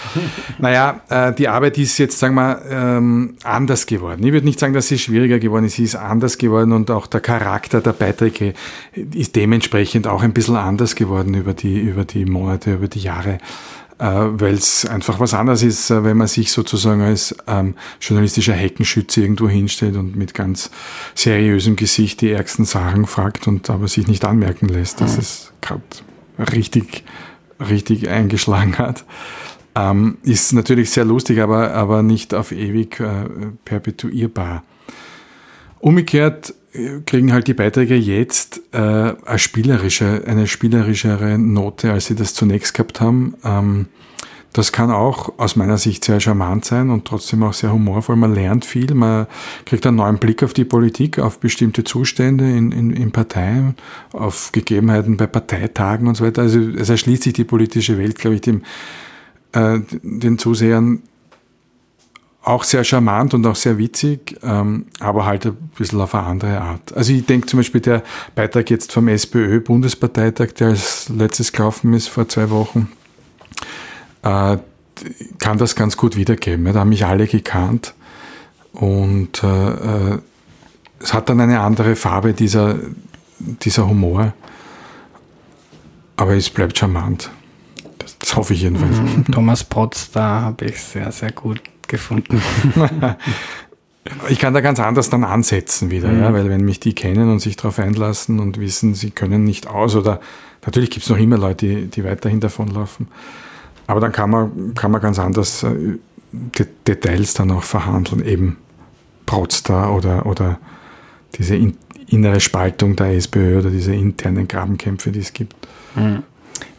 Naja, 0.59 1.03
äh, 1.09 1.33
die 1.35 1.49
Arbeit 1.49 1.77
ist 1.79 1.99
jetzt, 1.99 2.19
sagen 2.19 2.35
wir, 2.35 2.63
ähm, 2.71 3.35
anders 3.45 3.87
geworden. 3.87 4.25
Ich 4.25 4.33
würde 4.33 4.47
nicht 4.47 4.59
sagen, 4.59 4.73
dass 4.73 4.89
sie 4.89 4.99
schwieriger 4.99 5.39
geworden 5.39 5.67
ist, 5.67 5.77
sie 5.77 5.85
ist 5.85 5.97
anders 5.97 6.39
geworden 6.39 6.73
und 6.73 6.91
auch 6.91 7.07
der 7.07 7.21
Charakter 7.21 7.81
der 7.81 7.93
Beiträge 7.93 8.55
ist 8.95 9.37
dementsprechend 9.37 10.07
auch 10.07 10.23
ein 10.23 10.33
bisschen 10.33 10.57
anders 10.57 10.95
geworden 10.95 11.35
über 11.35 11.53
die, 11.53 11.79
über 11.79 12.05
die 12.05 12.25
Monate, 12.25 12.75
über 12.75 12.89
die 12.89 13.01
Jahre. 13.01 13.39
Äh, 14.01 14.41
weil 14.41 14.55
es 14.55 14.87
einfach 14.87 15.21
was 15.21 15.35
anderes 15.35 15.63
ist, 15.63 15.91
äh, 15.91 16.03
wenn 16.03 16.17
man 16.17 16.27
sich 16.27 16.53
sozusagen 16.53 17.03
als 17.03 17.37
ähm, 17.47 17.75
journalistischer 18.01 18.55
Heckenschütze 18.55 19.21
irgendwo 19.21 19.47
hinstellt 19.47 19.95
und 19.97 20.17
mit 20.17 20.33
ganz 20.33 20.71
seriösem 21.15 21.77
Gesicht 21.77 22.23
die 22.23 22.31
ärgsten 22.31 22.65
Sachen 22.65 23.05
fragt 23.05 23.47
und 23.47 23.69
aber 23.69 23.89
sich 23.89 24.07
nicht 24.07 24.25
anmerken 24.25 24.69
lässt, 24.69 25.03
dass 25.03 25.19
es 25.19 25.53
gerade 25.61 25.83
richtig, 26.39 27.05
richtig 27.61 28.09
eingeschlagen 28.09 28.79
hat. 28.79 29.05
Ähm, 29.75 30.17
ist 30.23 30.55
natürlich 30.55 30.91
sehr 30.91 31.05
lustig, 31.05 31.39
aber, 31.43 31.75
aber 31.75 32.03
nicht 32.03 32.33
auf 32.33 32.53
ewig 32.53 33.01
äh, 33.01 33.27
perpetuierbar. 33.67 34.65
Umgekehrt 35.79 36.55
kriegen 37.07 37.33
halt 37.33 37.49
die 37.49 37.55
Beiträge 37.55 37.97
jetzt 37.97 38.61
äh, 38.73 38.79
eine, 38.79 39.39
spielerische, 39.39 40.23
eine 40.27 40.47
spielerischere 40.47 41.39
Note, 41.39 41.93
als 41.93 42.07
sie 42.07 42.15
das 42.15 42.35
zunächst 42.35 42.75
gehabt 42.75 43.01
haben. 43.01 43.35
Ähm, 43.45 43.87
das 44.53 44.73
kann 44.73 44.91
auch 44.91 45.39
aus 45.39 45.55
meiner 45.55 45.79
Sicht 45.79 46.05
sehr 46.05 46.19
charmant 46.19 46.65
sein 46.65 46.91
und 46.91 47.05
trotzdem 47.05 47.43
auch 47.45 47.53
sehr 47.53 47.73
humorvoll. 47.73 48.17
Man 48.17 48.35
lernt 48.35 48.65
viel, 48.65 48.95
man 48.95 49.27
kriegt 49.65 49.87
einen 49.87 49.99
neuen 49.99 50.19
Blick 50.19 50.43
auf 50.43 50.53
die 50.53 50.65
Politik, 50.65 51.21
auf 51.21 51.39
bestimmte 51.39 51.85
Zustände 51.85 52.51
in, 52.51 52.73
in, 52.73 52.91
in 52.91 53.13
Parteien, 53.13 53.77
auf 54.13 54.51
Gegebenheiten 54.51 55.17
bei 55.17 55.29
Parteitagen 55.29 56.09
und 56.09 56.17
so 56.17 56.25
weiter. 56.25 56.43
Also 56.43 56.59
es 56.61 56.89
erschließt 56.89 57.23
sich 57.23 57.33
die 57.33 57.45
politische 57.45 57.97
Welt, 57.97 58.19
glaube 58.19 58.37
ich, 58.37 58.41
dem, 58.41 58.63
äh, 59.53 59.79
den 60.03 60.39
Zusehern 60.39 61.03
auch 62.43 62.65
sehr 62.65 62.85
charmant 62.85 63.35
und 63.35 63.47
auch 63.47 63.57
sehr 63.57 63.77
witzig, 63.77 64.39
ähm, 64.43 64.87
aber 64.99 65.27
halt 65.27 65.47
ein 65.47 65.57
bisschen 65.77 66.01
auf 66.01 66.15
eine 66.15 66.27
andere 66.27 66.61
Art. 66.61 66.97
Also 66.97 67.13
ich 67.13 67.27
denke 67.27 67.47
zum 67.47 67.59
Beispiel 67.59 67.81
der 67.81 68.03
Beitrag 68.35 68.71
jetzt 68.71 68.93
vom 68.93 69.09
SPÖ-Bundesparteitag, 69.09 70.53
der 70.59 70.69
als 70.69 71.09
letztes 71.11 71.53
gelaufen 71.53 71.93
ist 71.93 72.09
vor 72.09 72.29
zwei 72.29 72.49
Wochen, 72.51 72.91
äh, 74.23 74.57
kann 75.39 75.59
das 75.59 75.77
ganz 75.77 75.97
gut 75.97 76.17
wiedergeben. 76.17 76.65
Da 76.65 76.81
haben 76.81 76.89
mich 76.89 77.05
alle 77.05 77.27
gekannt 77.27 77.95
und 78.73 79.43
äh, 79.43 79.71
äh, 80.15 80.19
es 80.99 81.13
hat 81.13 81.29
dann 81.29 81.41
eine 81.41 81.61
andere 81.61 81.95
Farbe, 81.97 82.33
dieser, 82.33 82.77
dieser 83.39 83.87
Humor, 83.89 84.33
aber 86.17 86.35
es 86.37 86.49
bleibt 86.49 86.79
charmant. 86.79 87.31
Das 88.19 88.37
hoffe 88.37 88.55
ich 88.55 88.63
jedenfalls. 88.63 88.97
Thomas 89.33 89.65
Protz, 89.65 90.11
da 90.11 90.43
habe 90.43 90.67
ich 90.67 90.81
sehr, 90.81 91.11
sehr 91.13 91.33
gut 91.33 91.61
gefunden. 91.91 92.41
ich 94.29 94.39
kann 94.39 94.55
da 94.55 94.63
ganz 94.63 94.81
anders 94.81 95.11
dann 95.11 95.25
ansetzen 95.25 95.91
wieder, 95.91 96.09
mhm. 96.09 96.21
ja, 96.21 96.33
weil 96.33 96.49
wenn 96.49 96.65
mich 96.65 96.81
die 96.81 96.95
kennen 96.95 97.31
und 97.31 97.41
sich 97.41 97.57
darauf 97.57 97.79
einlassen 97.79 98.41
und 98.41 98.59
wissen, 98.59 98.95
sie 98.95 99.11
können 99.11 99.45
nicht 99.45 99.67
aus 99.67 99.95
oder 99.95 100.21
natürlich 100.65 100.91
gibt 100.91 101.05
es 101.05 101.11
noch 101.11 101.19
immer 101.19 101.37
Leute, 101.37 101.67
die, 101.67 101.87
die 101.87 102.05
weiterhin 102.05 102.41
davonlaufen. 102.41 103.09
Aber 103.87 104.01
dann 104.01 104.13
kann 104.13 104.31
man, 104.31 104.75
kann 104.75 104.91
man 104.91 105.03
ganz 105.03 105.19
anders 105.19 105.65
äh, 105.65 105.99
die 106.33 106.65
Details 106.87 107.35
dann 107.35 107.51
auch 107.51 107.65
verhandeln, 107.65 108.25
eben 108.25 108.57
Protzda 109.27 109.91
oder, 109.91 110.27
oder 110.27 110.59
diese 111.35 111.57
in, 111.57 111.77
innere 112.07 112.41
Spaltung 112.41 112.97
der 112.97 113.15
SPÖ 113.15 113.59
oder 113.59 113.71
diese 113.71 113.95
internen 113.95 114.49
Grabenkämpfe, 114.49 115.11
die 115.11 115.21
es 115.21 115.33
gibt. 115.33 115.55
Mhm. 115.95 116.23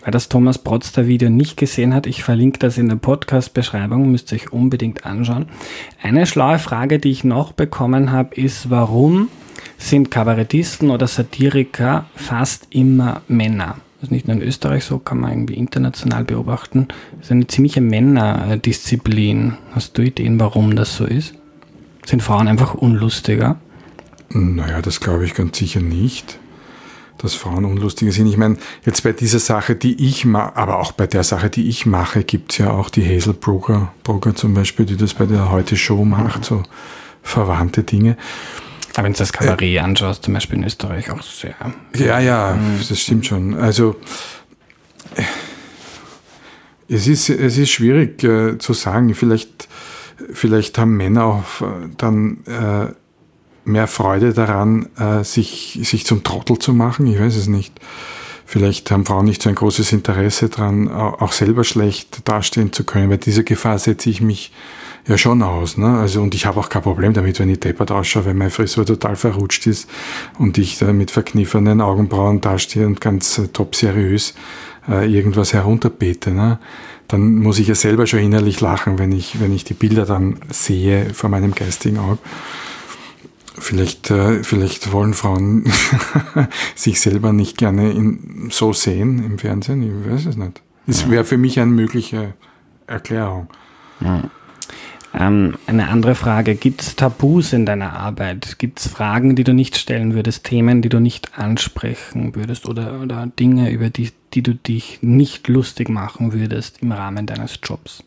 Wer 0.04 0.12
das 0.12 0.30
Thomas 0.30 0.58
Protzter 0.58 1.08
Video 1.08 1.30
nicht 1.30 1.58
gesehen 1.58 1.94
hat, 1.94 2.08
ich 2.08 2.24
verlinke 2.24 2.60
das 2.60 2.78
in 2.78 2.90
der 2.90 2.96
Podcast-Beschreibung, 2.96 4.10
müsst 4.12 4.32
ihr 4.32 4.38
euch 4.38 4.52
unbedingt 4.52 5.06
anschauen. 5.06 5.46
Eine 6.02 6.26
schlaue 6.26 6.60
Frage, 6.60 6.98
die 6.98 7.12
ich 7.12 7.24
noch 7.24 7.52
bekommen 7.52 8.12
habe, 8.12 8.36
ist, 8.36 8.70
warum 8.70 9.30
sind 9.78 10.10
Kabarettisten 10.10 10.90
oder 10.90 11.08
Satiriker 11.08 12.06
fast 12.16 12.68
immer 12.72 13.22
Männer? 13.28 13.78
Das 14.00 14.08
ist 14.08 14.12
nicht 14.12 14.28
nur 14.28 14.38
in 14.38 14.42
Österreich 14.42 14.84
so, 14.84 14.98
kann 14.98 15.20
man 15.20 15.32
irgendwie 15.32 15.54
international 15.54 16.24
beobachten. 16.24 16.88
Das 17.18 17.28
ist 17.28 17.32
eine 17.32 17.48
ziemliche 17.48 17.82
Männerdisziplin. 17.82 19.58
Hast 19.74 19.98
du 19.98 20.02
Ideen, 20.02 20.40
warum 20.40 20.76
das 20.76 20.96
so 20.96 21.06
ist? 21.06 21.36
Sind 22.06 22.24
Frauen 22.24 22.48
einfach 22.48 22.74
unlustiger? 22.74 23.58
Naja, 24.30 24.82
das 24.82 25.00
glaube 25.00 25.26
ich 25.26 25.36
ganz 25.36 25.60
sicher 25.60 25.82
nicht 25.82 26.40
dass 27.22 27.36
Frauen 27.36 27.66
unlustige 27.66 28.12
sind. 28.12 28.28
Ich 28.28 28.38
meine, 28.38 28.58
jetzt 28.86 29.04
bei 29.04 29.12
dieser 29.12 29.40
Sache, 29.40 29.76
die 29.76 30.08
ich 30.08 30.26
mache, 30.26 30.56
aber 30.56 30.80
auch 30.80 30.92
bei 30.92 31.08
der 31.08 31.24
Sache, 31.24 31.50
die 31.50 31.70
ich 31.70 31.86
mache, 31.86 32.24
gibt 32.24 32.54
es 32.54 32.58
ja 32.60 32.72
auch 32.72 32.90
die 32.90 33.08
Hazel 33.08 33.34
Brugger, 33.34 33.92
Brugger 34.04 34.36
zum 34.36 34.54
Beispiel, 34.54 34.86
die 34.86 34.98
das 34.98 35.14
bei 35.14 35.26
der 35.26 35.52
Heute 35.52 35.78
Show 35.78 36.04
macht, 36.06 36.46
so 36.46 36.64
verwandte 37.22 37.84
Dinge. 37.84 38.18
Aber 38.96 39.06
wenn 39.06 39.14
du 39.14 39.20
das 39.20 39.32
Kabarett 39.32 39.62
äh, 39.62 39.80
anschaust, 39.80 40.24
zum 40.24 40.34
Beispiel 40.34 40.58
in 40.58 40.66
Österreich 40.66 41.12
auch 41.12 41.22
sehr. 41.22 41.56
Ja, 41.96 42.20
ja, 42.20 42.56
mhm. 42.56 42.80
das 42.88 43.00
stimmt 43.00 43.26
schon. 43.26 43.56
Also 43.56 43.96
es 46.88 47.08
ist, 47.08 47.30
es 47.30 47.58
ist 47.58 47.72
schwierig 47.72 48.24
äh, 48.24 48.58
zu 48.58 48.74
sagen. 48.74 49.14
Vielleicht, 49.16 49.70
vielleicht 50.34 50.78
haben 50.78 50.98
Männer 50.98 51.24
auch 51.26 51.62
äh, 51.62 51.90
dann 51.98 52.40
äh, 52.46 52.94
mehr 53.64 53.88
Freude 53.88 54.34
daran, 54.34 54.88
äh, 54.98 55.24
sich, 55.24 55.80
sich 55.84 56.06
zum 56.06 56.24
Trottel 56.24 56.58
zu 56.60 56.74
machen. 56.74 57.08
Ich 57.08 57.20
weiß 57.20 57.36
es 57.36 57.48
nicht. 57.48 57.74
Vielleicht 58.46 58.92
haben 58.92 59.06
Frauen 59.06 59.26
nicht 59.26 59.42
so 59.42 59.48
ein 59.48 59.56
großes 59.56 59.94
Interesse 59.94 60.50
daran, 60.50 60.92
auch 60.92 61.32
selber 61.32 61.64
schlecht 61.64 62.28
dastehen 62.28 62.74
zu 62.74 62.84
können, 62.84 63.10
weil 63.10 63.18
dieser 63.18 63.44
Gefahr 63.44 63.80
setze 63.80 64.10
ich 64.10 64.20
mich 64.20 64.52
ja 65.08 65.18
schon 65.18 65.42
aus. 65.42 65.78
Ne? 65.78 65.98
Also, 66.00 66.22
und 66.22 66.36
ich 66.36 66.46
habe 66.46 66.60
auch 66.60 66.70
kein 66.70 66.82
Problem 66.82 67.14
damit, 67.14 67.40
wenn 67.40 67.50
ich 67.50 67.60
deppert 67.60 67.92
ausschaue, 67.92 68.26
wenn 68.26 68.38
meine 68.38 68.52
Frisur 68.52 68.86
total 68.86 69.16
verrutscht 69.16 69.68
ist 69.68 69.90
und 70.38 70.58
ich 70.58 70.78
da 70.78 70.92
mit 70.94 71.12
verkniffenen 71.12 71.82
Augenbrauen 71.82 72.42
dastehe 72.42 72.86
und 72.86 73.02
ganz 73.02 73.38
äh, 73.38 73.48
top 73.48 73.76
seriös 73.76 74.34
äh, 74.90 75.12
irgendwas 75.12 75.54
herunterbete. 75.54 76.32
Ne? 76.32 76.60
Dann 77.08 77.36
muss 77.36 77.60
ich 77.60 77.68
ja 77.68 77.76
selber 77.76 78.06
schon 78.08 78.20
innerlich 78.20 78.62
lachen, 78.62 79.00
wenn 79.00 79.12
ich, 79.12 79.40
wenn 79.40 79.54
ich 79.54 79.64
die 79.64 79.74
Bilder 79.74 80.06
dann 80.06 80.38
sehe 80.50 81.14
vor 81.14 81.30
meinem 81.30 81.56
geistigen 81.56 82.00
Auge. 82.00 82.20
Vielleicht, 83.58 84.10
äh, 84.12 84.44
vielleicht 84.44 84.92
wollen 84.92 85.14
Frauen 85.14 85.66
sich 86.76 87.02
selber 87.02 87.34
nicht 87.34 87.58
gerne 87.58 87.92
in, 87.92 88.50
so 88.50 88.72
sehen 88.74 89.24
im 89.24 89.40
Fernsehen. 89.40 89.84
Ich 89.84 90.12
weiß 90.12 90.26
es 90.28 90.38
nicht. 90.38 90.62
Das 90.88 91.10
wäre 91.10 91.26
für 91.26 91.38
mich 91.38 91.60
eine 91.60 91.72
mögliche 91.72 92.34
Erklärung. 92.88 93.48
Ja. 94.00 94.24
Ähm, 95.14 95.58
eine 95.68 95.90
andere 95.90 96.16
Frage, 96.16 96.56
gibt 96.56 96.82
es 96.82 96.96
Tabus 96.96 97.52
in 97.52 97.66
deiner 97.66 97.94
Arbeit? 97.94 98.58
Gibt 98.60 98.80
es 98.80 98.88
Fragen, 98.88 99.36
die 99.36 99.44
du 99.44 99.54
nicht 99.54 99.78
stellen 99.78 100.14
würdest, 100.14 100.46
Themen, 100.46 100.82
die 100.82 100.90
du 100.90 101.00
nicht 101.00 101.38
ansprechen 101.38 102.36
würdest 102.36 102.68
oder, 102.68 103.02
oder 103.02 103.28
Dinge, 103.28 103.72
über 103.72 103.90
die, 103.90 104.12
die 104.34 104.42
du 104.42 104.56
dich 104.56 105.00
nicht 105.02 105.48
lustig 105.50 105.90
machen 105.90 106.32
würdest 106.32 106.82
im 106.82 106.94
Rahmen 106.94 107.26
deines 107.26 107.60
Jobs? 107.62 108.04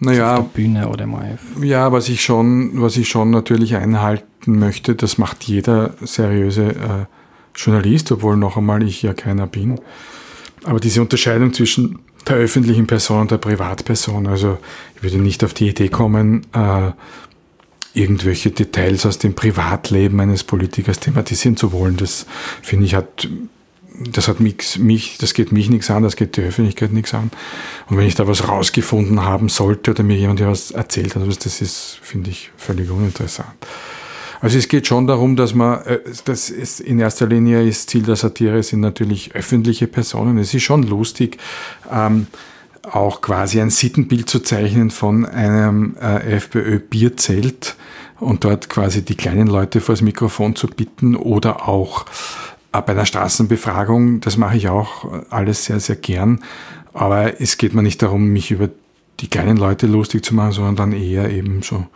Naja, 0.00 0.36
auf 0.36 0.52
der 0.52 0.62
Bühne 0.62 0.88
oder 0.88 1.06
mal. 1.06 1.38
Ja, 1.60 1.92
was 1.92 2.08
ich 2.08 2.22
schon, 2.22 2.80
was 2.80 2.96
ich 2.96 3.08
schon 3.08 3.30
natürlich 3.30 3.76
einhalten 3.76 4.58
möchte, 4.58 4.94
das 4.94 5.18
macht 5.18 5.44
jeder 5.44 5.94
seriöse 6.00 6.68
äh, 6.68 7.06
Journalist, 7.56 8.12
obwohl 8.12 8.36
noch 8.36 8.56
einmal 8.56 8.82
ich 8.82 9.02
ja 9.02 9.12
keiner 9.12 9.46
bin. 9.46 9.80
Aber 10.64 10.78
diese 10.78 11.00
Unterscheidung 11.00 11.52
zwischen 11.52 11.98
der 12.26 12.36
öffentlichen 12.36 12.86
Person 12.86 13.22
und 13.22 13.30
der 13.30 13.38
Privatperson. 13.38 14.26
Also 14.26 14.58
ich 14.96 15.02
würde 15.02 15.18
nicht 15.18 15.42
auf 15.44 15.54
die 15.54 15.68
Idee 15.68 15.88
kommen, 15.88 16.46
äh, 16.52 16.92
irgendwelche 17.94 18.50
Details 18.50 19.06
aus 19.06 19.18
dem 19.18 19.34
Privatleben 19.34 20.20
eines 20.20 20.44
Politikers 20.44 21.00
thematisieren 21.00 21.56
zu 21.56 21.72
wollen. 21.72 21.96
Das 21.96 22.26
finde 22.62 22.84
ich 22.84 22.94
hat 22.94 23.28
das 24.12 24.28
hat 24.28 24.40
mich, 24.40 24.78
mich, 24.78 25.18
das 25.18 25.34
geht 25.34 25.52
mich 25.52 25.70
nichts 25.70 25.90
an, 25.90 26.02
das 26.02 26.16
geht 26.16 26.36
die 26.36 26.42
Öffentlichkeit 26.42 26.92
nichts 26.92 27.14
an. 27.14 27.30
Und 27.88 27.96
wenn 27.96 28.06
ich 28.06 28.14
da 28.14 28.26
was 28.28 28.48
rausgefunden 28.48 29.22
haben 29.22 29.48
sollte 29.48 29.90
oder 29.92 30.02
mir 30.02 30.16
jemand 30.16 30.40
was 30.40 30.70
erzählt 30.70 31.16
hat, 31.16 31.22
das 31.26 31.60
ist, 31.60 31.98
finde 32.02 32.30
ich, 32.30 32.50
völlig 32.56 32.90
uninteressant. 32.90 33.48
Also 34.40 34.56
es 34.56 34.68
geht 34.68 34.86
schon 34.86 35.06
darum, 35.06 35.36
dass 35.36 35.54
man, 35.54 35.82
äh, 35.84 35.98
das 36.24 36.50
ist 36.50 36.80
in 36.80 37.00
erster 37.00 37.26
Linie 37.26 37.66
ist 37.66 37.90
Ziel 37.90 38.02
der 38.02 38.16
Satire 38.16 38.62
sind 38.62 38.80
natürlich 38.80 39.34
öffentliche 39.34 39.86
Personen. 39.88 40.38
Es 40.38 40.54
ist 40.54 40.62
schon 40.62 40.84
lustig, 40.84 41.38
ähm, 41.90 42.28
auch 42.82 43.20
quasi 43.20 43.60
ein 43.60 43.70
Sittenbild 43.70 44.30
zu 44.30 44.40
zeichnen 44.40 44.90
von 44.90 45.26
einem 45.26 45.96
äh, 46.00 46.36
FPÖ-Bierzelt 46.36 47.76
und 48.20 48.44
dort 48.44 48.68
quasi 48.68 49.02
die 49.02 49.16
kleinen 49.16 49.48
Leute 49.48 49.80
vor 49.80 49.94
das 49.94 50.02
Mikrofon 50.02 50.56
zu 50.56 50.68
bitten 50.68 51.16
oder 51.16 51.68
auch 51.68 52.06
bei 52.72 52.92
einer 52.92 53.06
Straßenbefragung, 53.06 54.20
das 54.20 54.36
mache 54.36 54.56
ich 54.56 54.68
auch 54.68 55.06
alles 55.30 55.64
sehr, 55.64 55.80
sehr 55.80 55.96
gern. 55.96 56.40
Aber 56.92 57.40
es 57.40 57.58
geht 57.58 57.74
mir 57.74 57.82
nicht 57.82 58.02
darum, 58.02 58.28
mich 58.28 58.50
über 58.50 58.68
die 59.20 59.28
kleinen 59.28 59.56
Leute 59.56 59.86
lustig 59.86 60.24
zu 60.24 60.34
machen, 60.34 60.52
sondern 60.52 60.76
dann 60.76 60.92
eher 60.92 61.30
eben 61.30 61.62
so 61.62 61.76
ein 61.76 61.88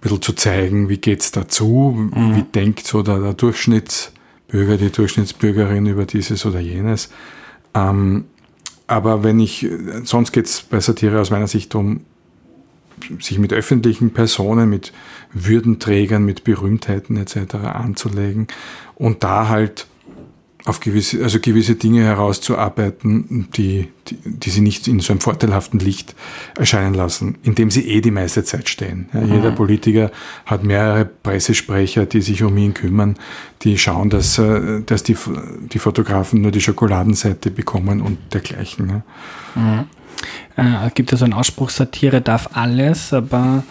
bisschen 0.00 0.22
zu 0.22 0.32
zeigen, 0.32 0.88
wie 0.88 0.98
geht's 0.98 1.30
dazu, 1.30 2.10
mhm. 2.14 2.36
wie 2.36 2.42
denkt 2.42 2.86
so 2.86 3.02
der, 3.02 3.18
der, 3.18 3.34
Durchschnittsbürger, 3.34 4.76
die 4.76 4.90
Durchschnittsbürgerin 4.90 5.86
über 5.86 6.06
dieses 6.06 6.44
oder 6.46 6.60
jenes. 6.60 7.10
Ähm, 7.74 8.24
aber 8.86 9.22
wenn 9.22 9.38
ich, 9.38 9.68
sonst 10.04 10.32
geht's 10.32 10.62
bei 10.62 10.80
Satire 10.80 11.20
aus 11.20 11.30
meiner 11.30 11.46
Sicht 11.46 11.74
um 11.74 12.00
sich 13.20 13.38
mit 13.38 13.52
öffentlichen 13.52 14.12
Personen, 14.12 14.68
mit 14.68 14.92
Würdenträgern, 15.32 16.24
mit 16.24 16.44
Berühmtheiten 16.44 17.16
etc. 17.16 17.54
anzulegen 17.54 18.46
und 18.94 19.24
da 19.24 19.48
halt 19.48 19.86
auf 20.68 20.80
gewisse, 20.80 21.22
also 21.22 21.38
gewisse 21.40 21.76
Dinge 21.76 22.02
herauszuarbeiten, 22.02 23.48
die, 23.56 23.88
die, 24.08 24.16
die 24.24 24.50
sie 24.50 24.60
nicht 24.60 24.86
in 24.86 25.00
so 25.00 25.12
einem 25.12 25.20
vorteilhaften 25.20 25.80
Licht 25.80 26.14
erscheinen 26.56 26.94
lassen, 26.94 27.38
indem 27.42 27.70
sie 27.70 27.88
eh 27.88 28.00
die 28.00 28.10
meiste 28.10 28.44
Zeit 28.44 28.68
stehen. 28.68 29.08
Ja, 29.14 29.20
mhm. 29.20 29.34
Jeder 29.34 29.50
Politiker 29.52 30.10
hat 30.44 30.64
mehrere 30.64 31.04
Pressesprecher, 31.04 32.06
die 32.06 32.20
sich 32.20 32.42
um 32.42 32.56
ihn 32.58 32.74
kümmern, 32.74 33.16
die 33.62 33.78
schauen, 33.78 34.10
dass, 34.10 34.38
äh, 34.38 34.82
dass 34.84 35.02
die, 35.02 35.16
die 35.72 35.78
Fotografen 35.78 36.42
nur 36.42 36.50
die 36.50 36.60
Schokoladenseite 36.60 37.50
bekommen 37.50 38.02
und 38.02 38.18
dergleichen. 38.34 38.88
Ja. 38.88 39.02
Mhm. 39.60 39.84
Äh, 40.56 40.90
gibt 40.94 41.12
es 41.12 41.20
so 41.20 41.24
einen 41.24 41.34
Ausspruch, 41.34 41.70
Satire 41.70 42.20
darf 42.20 42.50
alles, 42.54 43.12
aber 43.12 43.62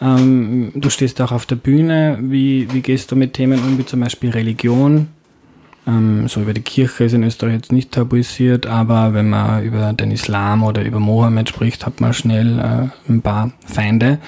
ähm, 0.00 0.72
du 0.74 0.90
stehst 0.90 1.20
auch 1.20 1.32
auf 1.32 1.46
der 1.46 1.56
Bühne. 1.56 2.18
Wie, 2.20 2.72
wie 2.72 2.80
gehst 2.80 3.10
du 3.10 3.16
mit 3.16 3.34
Themen 3.34 3.60
um, 3.60 3.78
wie 3.78 3.86
zum 3.86 4.00
Beispiel 4.00 4.30
Religion? 4.30 5.08
Ähm, 5.86 6.28
so 6.28 6.40
über 6.40 6.52
die 6.52 6.60
Kirche 6.60 7.04
ist 7.04 7.14
in 7.14 7.24
Österreich 7.24 7.54
jetzt 7.54 7.72
nicht 7.72 7.92
tabuisiert, 7.92 8.66
aber 8.66 9.14
wenn 9.14 9.30
man 9.30 9.64
über 9.64 9.92
den 9.92 10.10
Islam 10.10 10.62
oder 10.62 10.84
über 10.84 11.00
Mohammed 11.00 11.48
spricht, 11.48 11.86
hat 11.86 12.00
man 12.00 12.12
schnell 12.12 12.58
äh, 12.58 13.10
ein 13.10 13.22
paar 13.22 13.52
Feinde. 13.64 14.18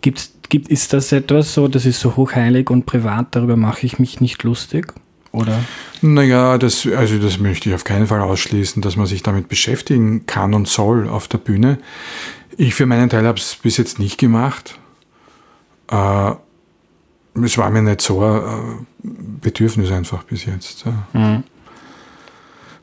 Gibt's, 0.00 0.32
gibt, 0.48 0.68
ist 0.68 0.92
das 0.92 1.12
etwas 1.12 1.52
so, 1.52 1.68
das 1.68 1.84
ist 1.86 2.00
so 2.00 2.16
hochheilig 2.16 2.70
und 2.70 2.86
privat, 2.86 3.28
darüber 3.32 3.56
mache 3.56 3.84
ich 3.84 3.98
mich 3.98 4.20
nicht 4.20 4.44
lustig? 4.44 4.94
Oder? 5.32 5.62
Naja, 6.00 6.58
das, 6.58 6.86
also 6.86 7.18
das 7.18 7.38
möchte 7.38 7.68
ich 7.68 7.74
auf 7.74 7.84
keinen 7.84 8.06
Fall 8.06 8.20
ausschließen, 8.20 8.80
dass 8.82 8.96
man 8.96 9.06
sich 9.06 9.22
damit 9.22 9.48
beschäftigen 9.48 10.26
kann 10.26 10.54
und 10.54 10.68
soll 10.68 11.08
auf 11.08 11.28
der 11.28 11.38
Bühne. 11.38 11.78
Ich 12.56 12.74
für 12.74 12.86
meinen 12.86 13.10
Teil 13.10 13.26
habe 13.26 13.38
es 13.38 13.56
bis 13.56 13.76
jetzt 13.76 13.98
nicht 13.98 14.18
gemacht. 14.18 14.78
Äh, 15.90 16.32
es 17.44 17.58
war 17.58 17.70
mir 17.70 17.82
nicht 17.82 18.00
so 18.00 18.22
ein 18.22 18.40
äh, 18.40 19.08
Bedürfnis 19.40 19.90
einfach 19.90 20.24
bis 20.24 20.44
jetzt. 20.46 20.84
Mhm. 21.12 21.44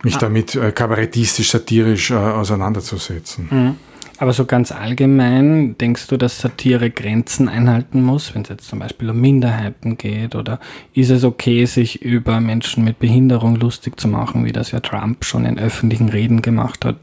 Mich 0.03 0.15
ah. 0.15 0.19
damit 0.19 0.55
äh, 0.55 0.71
kabarettistisch, 0.71 1.49
satirisch 1.49 2.11
äh, 2.11 2.15
auseinanderzusetzen. 2.15 3.47
Mhm. 3.49 3.75
Aber 4.17 4.31
so 4.31 4.45
ganz 4.45 4.71
allgemein, 4.71 5.77
denkst 5.77 6.07
du, 6.07 6.17
dass 6.17 6.39
Satire 6.39 6.89
Grenzen 6.89 7.49
einhalten 7.49 8.01
muss, 8.01 8.33
wenn 8.33 8.43
es 8.43 8.49
jetzt 8.49 8.67
zum 8.67 8.79
Beispiel 8.79 9.09
um 9.09 9.19
Minderheiten 9.19 9.97
geht? 9.97 10.35
Oder 10.35 10.59
ist 10.93 11.09
es 11.09 11.23
okay, 11.25 11.65
sich 11.65 12.01
über 12.01 12.39
Menschen 12.39 12.85
mit 12.85 12.99
Behinderung 12.99 13.57
lustig 13.57 13.99
zu 13.99 14.07
machen, 14.07 14.45
wie 14.45 14.53
das 14.53 14.71
ja 14.71 14.79
Trump 14.79 15.25
schon 15.25 15.45
in 15.45 15.59
öffentlichen 15.59 16.09
Reden 16.09 16.41
gemacht 16.41 16.85
hat? 16.85 16.97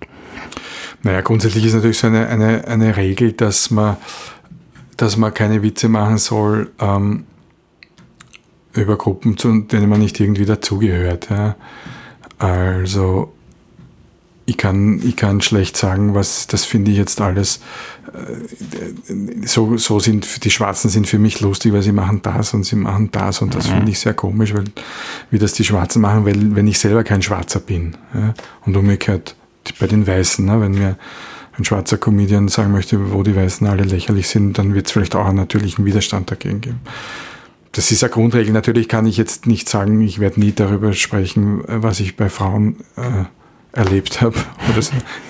Naja, 1.02 1.20
grundsätzlich 1.20 1.66
ist 1.66 1.74
natürlich 1.74 1.98
so 1.98 2.06
eine, 2.06 2.28
eine, 2.28 2.66
eine 2.66 2.96
Regel, 2.96 3.32
dass 3.32 3.70
man, 3.70 3.96
dass 4.96 5.16
man 5.18 5.34
keine 5.34 5.62
Witze 5.62 5.88
machen 5.88 6.16
soll, 6.16 6.70
ähm, 6.80 7.24
über 8.74 8.96
Gruppen, 8.96 9.36
zu 9.36 9.60
denen 9.60 9.88
man 9.88 10.00
nicht 10.00 10.18
irgendwie 10.18 10.46
dazugehört. 10.46 11.28
Ja. 11.28 11.56
Also 12.38 13.32
ich 14.44 14.56
kann, 14.56 15.00
ich 15.04 15.16
kann 15.16 15.40
schlecht 15.40 15.76
sagen, 15.76 16.14
was, 16.14 16.46
das 16.46 16.64
finde 16.64 16.90
ich 16.90 16.96
jetzt 16.96 17.20
alles, 17.20 17.60
äh, 18.12 19.46
so, 19.46 19.76
so 19.76 20.00
sind, 20.00 20.44
die 20.44 20.50
Schwarzen 20.50 20.88
sind 20.88 21.06
für 21.06 21.18
mich 21.18 21.40
lustig, 21.40 21.72
weil 21.72 21.82
sie 21.82 21.92
machen 21.92 22.20
das 22.22 22.54
und 22.54 22.64
sie 22.64 22.76
machen 22.76 23.10
das 23.12 23.40
und 23.42 23.54
das 23.54 23.68
mhm. 23.68 23.74
finde 23.74 23.90
ich 23.92 24.00
sehr 24.00 24.14
komisch, 24.14 24.54
weil, 24.54 24.64
wie 25.30 25.38
das 25.38 25.52
die 25.52 25.64
Schwarzen 25.64 26.02
machen, 26.02 26.24
weil, 26.24 26.56
wenn 26.56 26.66
ich 26.66 26.78
selber 26.78 27.04
kein 27.04 27.22
Schwarzer 27.22 27.60
bin. 27.60 27.96
Ja, 28.14 28.34
und 28.66 28.76
umgekehrt 28.76 29.36
bei 29.78 29.86
den 29.86 30.06
Weißen, 30.06 30.44
ne, 30.44 30.60
wenn 30.60 30.72
mir 30.72 30.96
ein 31.56 31.64
schwarzer 31.64 31.98
Comedian 31.98 32.48
sagen 32.48 32.72
möchte, 32.72 33.12
wo 33.12 33.22
die 33.22 33.36
Weißen 33.36 33.66
alle 33.66 33.84
lächerlich 33.84 34.26
sind, 34.28 34.58
dann 34.58 34.74
wird 34.74 34.86
es 34.86 34.92
vielleicht 34.92 35.14
auch 35.14 35.26
einen 35.26 35.36
natürlichen 35.36 35.84
Widerstand 35.84 36.30
dagegen 36.30 36.60
geben 36.60 36.80
das 37.72 37.90
ist 37.90 38.04
eine 38.04 38.12
Grundregel. 38.12 38.52
Natürlich 38.52 38.88
kann 38.88 39.06
ich 39.06 39.16
jetzt 39.16 39.46
nicht 39.46 39.68
sagen, 39.68 40.00
ich 40.02 40.18
werde 40.18 40.38
nie 40.38 40.52
darüber 40.52 40.92
sprechen, 40.92 41.62
was 41.66 42.00
ich 42.00 42.16
bei 42.16 42.28
Frauen 42.28 42.76
äh, 42.96 43.24
erlebt 43.72 44.20
habe. 44.20 44.36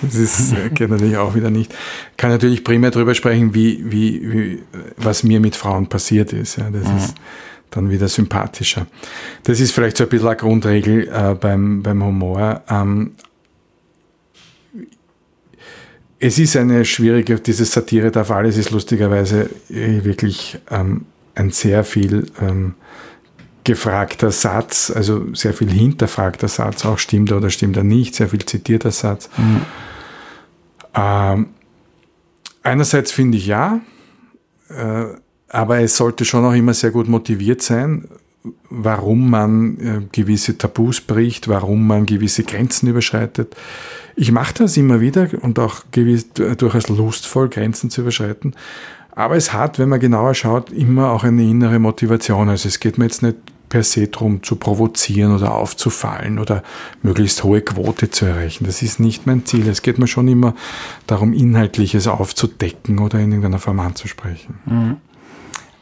Das 0.01 0.15
ist 0.15 0.53
äh, 0.53 0.69
geht 0.69 0.89
natürlich 0.89 1.17
auch 1.17 1.35
wieder 1.35 1.49
nicht. 1.49 1.73
Ich 2.11 2.17
kann 2.17 2.29
natürlich 2.29 2.63
primär 2.63 2.91
darüber 2.91 3.15
sprechen, 3.15 3.53
wie, 3.53 3.83
wie, 3.91 4.31
wie, 4.31 4.63
was 4.97 5.23
mir 5.23 5.39
mit 5.39 5.55
Frauen 5.55 5.87
passiert 5.87 6.33
ist. 6.33 6.57
Ja, 6.57 6.69
das 6.69 6.87
mhm. 6.87 6.97
ist 6.97 7.15
dann 7.71 7.89
wieder 7.89 8.07
sympathischer. 8.07 8.87
Das 9.43 9.59
ist 9.59 9.71
vielleicht 9.71 9.97
so 9.97 10.03
ein 10.03 10.09
bisschen 10.09 10.27
eine 10.27 10.37
Grundregel 10.37 11.07
äh, 11.07 11.35
beim, 11.35 11.81
beim 11.81 12.03
Humor. 12.03 12.61
Ähm, 12.69 13.11
es 16.19 16.39
ist 16.39 16.55
eine 16.55 16.85
schwierige, 16.85 17.35
diese 17.35 17.65
Satire 17.65 18.09
darf 18.11 18.31
alles 18.31 18.57
ist 18.57 18.71
lustigerweise 18.71 19.49
äh, 19.69 20.03
wirklich 20.03 20.57
ähm, 20.71 21.05
ein 21.35 21.51
sehr 21.51 21.83
viel 21.83 22.27
ähm, 22.39 22.75
gefragter 23.63 24.31
Satz, 24.31 24.91
also 24.93 25.33
sehr 25.33 25.53
viel 25.53 25.69
hinterfragter 25.69 26.47
Satz, 26.47 26.85
auch 26.85 26.97
stimmt 26.97 27.31
er 27.31 27.37
oder 27.37 27.49
stimmt 27.49 27.77
er 27.77 27.83
nicht, 27.83 28.15
sehr 28.15 28.29
viel 28.29 28.45
zitierter 28.45 28.91
Satz. 28.91 29.29
Mhm. 29.37 29.61
Ähm, 30.95 31.47
einerseits 32.61 33.11
finde 33.11 33.37
ich 33.37 33.47
ja, 33.47 33.79
äh, 34.69 35.05
aber 35.49 35.79
es 35.79 35.97
sollte 35.97 36.25
schon 36.25 36.45
auch 36.45 36.53
immer 36.53 36.73
sehr 36.73 36.91
gut 36.91 37.07
motiviert 37.07 37.61
sein 37.61 38.07
warum 38.69 39.29
man 39.29 39.79
äh, 39.79 40.01
gewisse 40.11 40.57
Tabus 40.57 41.01
bricht, 41.01 41.47
warum 41.47 41.87
man 41.87 42.05
gewisse 42.05 42.43
Grenzen 42.43 42.89
überschreitet. 42.89 43.55
Ich 44.15 44.31
mache 44.31 44.53
das 44.55 44.77
immer 44.77 44.99
wieder 44.99 45.29
und 45.41 45.59
auch 45.59 45.83
gewiss, 45.91 46.29
durchaus 46.33 46.89
lustvoll, 46.89 47.49
Grenzen 47.49 47.89
zu 47.89 48.01
überschreiten. 48.01 48.55
Aber 49.15 49.35
es 49.35 49.53
hat, 49.53 49.79
wenn 49.79 49.89
man 49.89 49.99
genauer 49.99 50.33
schaut, 50.33 50.71
immer 50.71 51.11
auch 51.11 51.23
eine 51.23 51.43
innere 51.43 51.79
Motivation. 51.79 52.49
Also 52.49 52.67
es 52.67 52.79
geht 52.79 52.97
mir 52.97 53.05
jetzt 53.05 53.21
nicht 53.21 53.37
per 53.73 53.81
se 53.81 54.07
darum 54.07 54.43
zu 54.43 54.57
provozieren 54.57 55.33
oder 55.33 55.55
aufzufallen 55.55 56.37
oder 56.37 56.61
möglichst 57.01 57.43
hohe 57.43 57.61
Quote 57.61 58.11
zu 58.11 58.25
erreichen. 58.25 58.65
Das 58.65 58.83
ist 58.83 58.99
nicht 58.99 59.25
mein 59.25 59.47
Ziel. 59.47 59.67
Es 59.67 59.81
geht 59.81 59.97
mir 59.97 60.05
schon 60.05 60.27
immer 60.27 60.53
darum, 61.07 61.33
Inhaltliches 61.33 62.05
aufzudecken 62.05 62.99
oder 62.99 63.17
in 63.17 63.31
irgendeiner 63.31 63.57
Form 63.57 63.79
anzusprechen. 63.79 64.59
Mhm. 64.67 64.97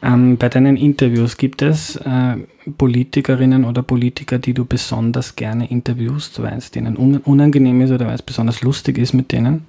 Ähm, 0.00 0.38
bei 0.38 0.48
deinen 0.48 0.78
Interviews 0.78 1.36
gibt 1.36 1.60
es 1.60 1.96
äh, 1.96 2.38
Politikerinnen 2.78 3.66
oder 3.66 3.82
Politiker, 3.82 4.38
die 4.38 4.54
du 4.54 4.64
besonders 4.64 5.36
gerne 5.36 5.70
interviewst, 5.70 6.42
weil 6.42 6.56
es 6.56 6.70
denen 6.70 6.96
un 6.96 7.18
unangenehm 7.18 7.82
ist 7.82 7.90
oder 7.90 8.06
weil 8.06 8.14
es 8.14 8.22
besonders 8.22 8.62
lustig 8.62 8.96
ist 8.96 9.12
mit 9.12 9.32
denen? 9.32 9.66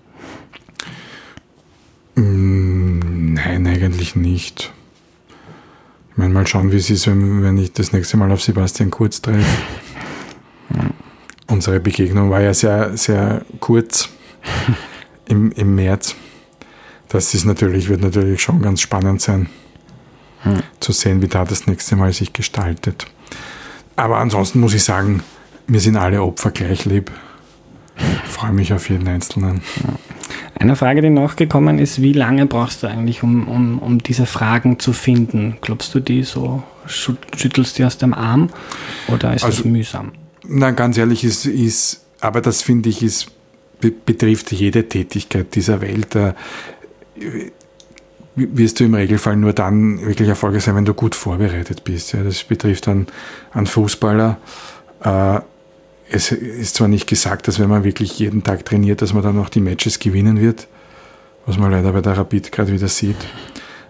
Mm, 2.16 3.34
nein, 3.34 3.68
eigentlich 3.68 4.16
nicht. 4.16 4.72
Ich 6.14 6.18
meine, 6.18 6.32
mal 6.32 6.46
schauen, 6.46 6.72
wie 6.72 6.78
es 6.78 6.92
ist, 6.92 7.08
wenn, 7.08 7.42
wenn 7.42 7.58
ich 7.58 7.74
das 7.74 7.92
nächste 7.92 8.18
Mal 8.18 8.32
auf 8.32 8.44
Sebastian 8.44 8.92
Kurz 8.92 9.20
treffe. 9.20 9.44
Unsere 11.48 11.80
Begegnung 11.80 12.30
war 12.30 12.40
ja 12.40 12.54
sehr, 12.54 12.96
sehr 12.96 13.44
kurz 13.60 14.10
im, 15.28 15.52
im 15.54 15.74
März. 15.74 16.16
Das 17.10 17.34
ist 17.34 17.46
natürlich, 17.46 17.90
wird 17.90 18.02
natürlich 18.02 18.44
schon 18.44 18.62
ganz 18.62 18.82
spannend 18.82 19.24
sein, 19.24 19.50
hm. 20.44 20.62
zu 20.80 20.92
sehen, 20.92 21.24
wie 21.24 21.28
da 21.28 21.46
das 21.46 21.66
nächste 21.66 21.96
Mal 21.96 22.14
sich 22.14 22.32
gestaltet. 22.32 23.08
Aber 23.96 24.20
ansonsten 24.20 24.60
muss 24.60 24.76
ich 24.76 24.84
sagen, 24.84 25.24
mir 25.66 25.80
sind 25.80 25.98
alle 25.98 26.22
Opfer 26.22 26.52
gleich 26.52 26.86
lieb. 26.86 27.10
Ich 27.98 28.32
freue 28.32 28.54
mich 28.54 28.72
auf 28.72 28.88
jeden 28.88 29.08
Einzelnen. 29.08 29.62
Ja. 29.84 30.13
Eine 30.60 30.76
Frage, 30.76 31.02
die 31.02 31.10
nachgekommen 31.10 31.80
ist, 31.80 32.02
wie 32.02 32.14
lange 32.14 32.46
brauchst 32.46 32.84
du 32.84 32.88
eigentlich, 32.88 33.24
um, 33.24 33.48
um, 33.48 33.80
um 33.80 33.98
diese 34.04 34.26
Fragen 34.26 34.80
zu 34.80 34.94
finden? 34.94 35.58
Glaubst 35.62 35.94
du, 35.96 36.00
die 36.00 36.24
so 36.24 36.64
schüttelst 36.86 37.80
du 37.80 37.86
aus 37.86 37.98
dem 37.98 38.14
Arm 38.14 38.50
oder 39.08 39.34
ist 39.34 39.44
also, 39.44 39.64
das 39.64 39.72
mühsam? 39.72 40.12
Na, 40.48 40.72
ganz 40.72 40.98
ehrlich, 40.98 41.24
ist, 41.24 41.46
ist 41.46 42.06
aber 42.20 42.42
das 42.42 42.62
finde 42.62 42.90
ich, 42.90 43.02
ist, 43.02 43.28
betrifft 43.80 44.52
jede 44.52 44.88
Tätigkeit 44.88 45.56
dieser 45.56 45.82
Welt. 45.82 46.08
Da 46.12 46.36
wirst 48.36 48.80
du 48.80 48.86
im 48.86 48.94
Regelfall 48.94 49.36
nur 49.36 49.54
dann 49.54 50.06
wirklich 50.06 50.30
erfolgreich 50.30 50.64
sein, 50.64 50.76
wenn 50.76 50.86
du 50.86 50.94
gut 50.94 51.16
vorbereitet 51.16 51.84
bist. 51.84 52.14
Ja, 52.14 52.24
das 52.24 52.44
betrifft 52.44 52.88
dann 52.88 53.08
an 53.52 53.68
Fußballer. 53.68 54.38
Äh, 55.04 55.40
es 56.14 56.32
ist 56.32 56.76
zwar 56.76 56.88
nicht 56.88 57.08
gesagt, 57.08 57.48
dass 57.48 57.60
wenn 57.60 57.70
man 57.70 57.84
wirklich 57.84 58.20
jeden 58.20 58.44
Tag 58.44 58.66
trainiert, 58.66 59.02
dass 59.02 59.14
man 59.14 59.24
dann 59.24 59.40
auch 59.40 59.50
die 59.50 59.62
Matches 59.62 59.98
gewinnen 59.98 60.40
wird, 60.40 60.68
was 61.48 61.58
man 61.58 61.72
leider 61.72 61.92
bei 61.92 62.02
der 62.02 62.16
Rapid 62.18 62.52
gerade 62.52 62.72
wieder 62.72 62.88
sieht. 62.88 63.18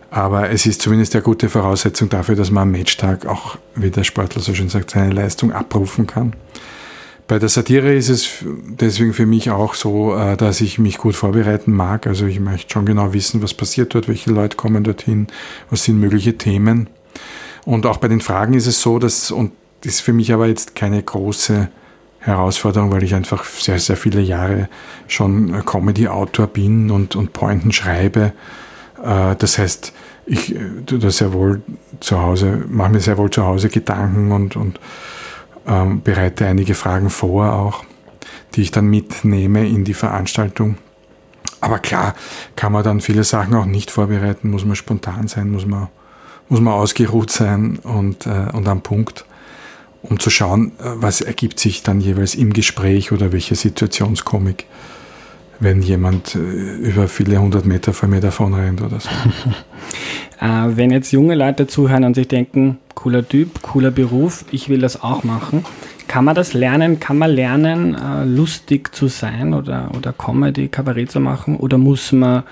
Aber 0.09 0.49
es 0.49 0.65
ist 0.65 0.81
zumindest 0.81 1.15
eine 1.15 1.23
gute 1.23 1.49
Voraussetzung 1.49 2.07
dafür, 2.07 2.35
dass 2.35 2.49
man 2.49 2.63
am 2.63 2.71
Matchtag 2.71 3.25
auch, 3.25 3.57
wie 3.75 3.89
der 3.89 4.05
Sportler 4.05 4.41
so 4.41 4.53
schön 4.53 4.69
sagt, 4.69 4.91
seine 4.91 5.13
Leistung 5.13 5.51
abrufen 5.51 6.07
kann. 6.07 6.33
Bei 7.27 7.39
der 7.39 7.49
Satire 7.49 7.93
ist 7.93 8.09
es 8.09 8.29
deswegen 8.45 9.13
für 9.13 9.25
mich 9.25 9.49
auch 9.49 9.73
so, 9.73 10.15
äh, 10.15 10.37
dass 10.37 10.61
ich 10.61 10.79
mich 10.79 10.97
gut 10.97 11.15
vorbereiten 11.15 11.73
mag. 11.73 12.07
Also 12.07 12.25
ich 12.25 12.39
möchte 12.39 12.71
schon 12.71 12.85
genau 12.85 13.13
wissen, 13.13 13.41
was 13.41 13.53
passiert 13.53 13.95
dort, 13.95 14.07
welche 14.07 14.31
Leute 14.31 14.55
kommen 14.55 14.83
dorthin, 14.83 15.27
was 15.69 15.83
sind 15.83 15.99
mögliche 15.99 16.37
Themen. 16.37 16.87
Und 17.65 17.85
auch 17.85 17.97
bei 17.97 18.07
den 18.07 18.21
Fragen 18.21 18.53
ist 18.53 18.67
es 18.67 18.81
so, 18.81 18.99
dass, 18.99 19.31
und 19.31 19.51
das 19.81 19.95
ist 19.95 20.01
für 20.01 20.13
mich 20.13 20.31
aber 20.31 20.47
jetzt 20.47 20.75
keine 20.75 21.01
große 21.01 21.69
Herausforderung, 22.23 22.91
weil 22.91 23.03
ich 23.03 23.13
einfach 23.15 23.43
sehr, 23.43 23.79
sehr 23.79 23.97
viele 23.97 24.21
Jahre 24.21 24.69
schon 25.07 25.63
Comedy-Autor 25.65 26.47
bin 26.47 26.89
und, 26.89 27.15
und 27.15 27.33
Pointen 27.33 27.73
schreibe. 27.73 28.31
Äh, 29.03 29.35
das 29.35 29.57
heißt, 29.57 29.93
ich 30.25 30.55
tue 30.85 30.99
das 30.99 31.17
sehr 31.17 31.33
wohl 31.33 31.61
zu 31.99 32.21
Hause, 32.21 32.63
mache 32.69 32.93
mir 32.93 32.99
sehr 33.01 33.17
wohl 33.17 33.29
zu 33.29 33.45
Hause 33.45 33.67
Gedanken 33.67 34.31
und, 34.31 34.55
und 34.55 34.79
ähm, 35.67 36.01
bereite 36.01 36.45
einige 36.45 36.75
Fragen 36.75 37.09
vor 37.09 37.51
auch, 37.53 37.83
die 38.55 38.61
ich 38.61 38.71
dann 38.71 38.85
mitnehme 38.85 39.67
in 39.67 39.83
die 39.83 39.93
Veranstaltung. 39.93 40.77
Aber 41.59 41.79
klar, 41.79 42.13
kann 42.55 42.71
man 42.71 42.83
dann 42.83 43.01
viele 43.01 43.25
Sachen 43.25 43.53
auch 43.55 43.65
nicht 43.65 43.91
vorbereiten, 43.91 44.49
muss 44.49 44.65
man 44.65 44.77
spontan 44.77 45.27
sein, 45.27 45.49
muss 45.49 45.65
man, 45.65 45.89
muss 46.47 46.61
man 46.61 46.73
ausgeruht 46.73 47.31
sein 47.31 47.79
und, 47.83 48.25
äh, 48.27 48.47
und 48.53 48.67
am 48.69 48.81
Punkt 48.81 49.25
um 50.03 50.19
zu 50.19 50.29
schauen, 50.29 50.73
äh, 50.79 50.83
was 50.95 51.21
ergibt 51.21 51.59
sich 51.59 51.81
dann 51.81 51.99
jeweils 51.99 52.35
im 52.35 52.53
Gespräch 52.53 53.11
oder 53.11 53.31
welche 53.31 53.55
Situationskomik, 53.55 54.65
wenn 55.59 55.81
jemand 55.81 56.35
äh, 56.35 56.39
über 56.39 57.07
viele 57.07 57.39
hundert 57.39 57.65
Meter 57.65 57.93
vor 57.93 58.09
mir 58.09 58.19
davon 58.19 58.53
rennt 58.53 58.81
oder 58.81 58.99
so. 58.99 59.09
Äh, 60.39 60.75
wenn 60.75 60.91
jetzt 60.91 61.13
junge 61.13 61.35
Leute 61.35 61.67
zuhören 61.67 62.03
und 62.03 62.15
sich 62.15 62.27
denken, 62.27 62.79
cooler 62.95 63.25
Typ, 63.25 63.61
cooler 63.61 63.91
Beruf, 63.91 64.43
ich 64.51 64.67
will 64.67 64.79
das 64.79 65.01
auch 65.01 65.23
machen, 65.23 65.63
kann 66.07 66.25
man 66.25 66.35
das 66.35 66.53
lernen? 66.53 66.99
Kann 66.99 67.17
man 67.17 67.31
lernen, 67.31 67.95
lustig 68.25 68.93
zu 68.93 69.07
sein 69.07 69.53
oder, 69.53 69.91
oder 69.95 70.11
Comedy, 70.11 70.67
Kabarett 70.67 71.11
zu 71.11 71.21
machen? 71.21 71.55
Oder 71.55 71.77
muss 71.77 72.11
man 72.11 72.43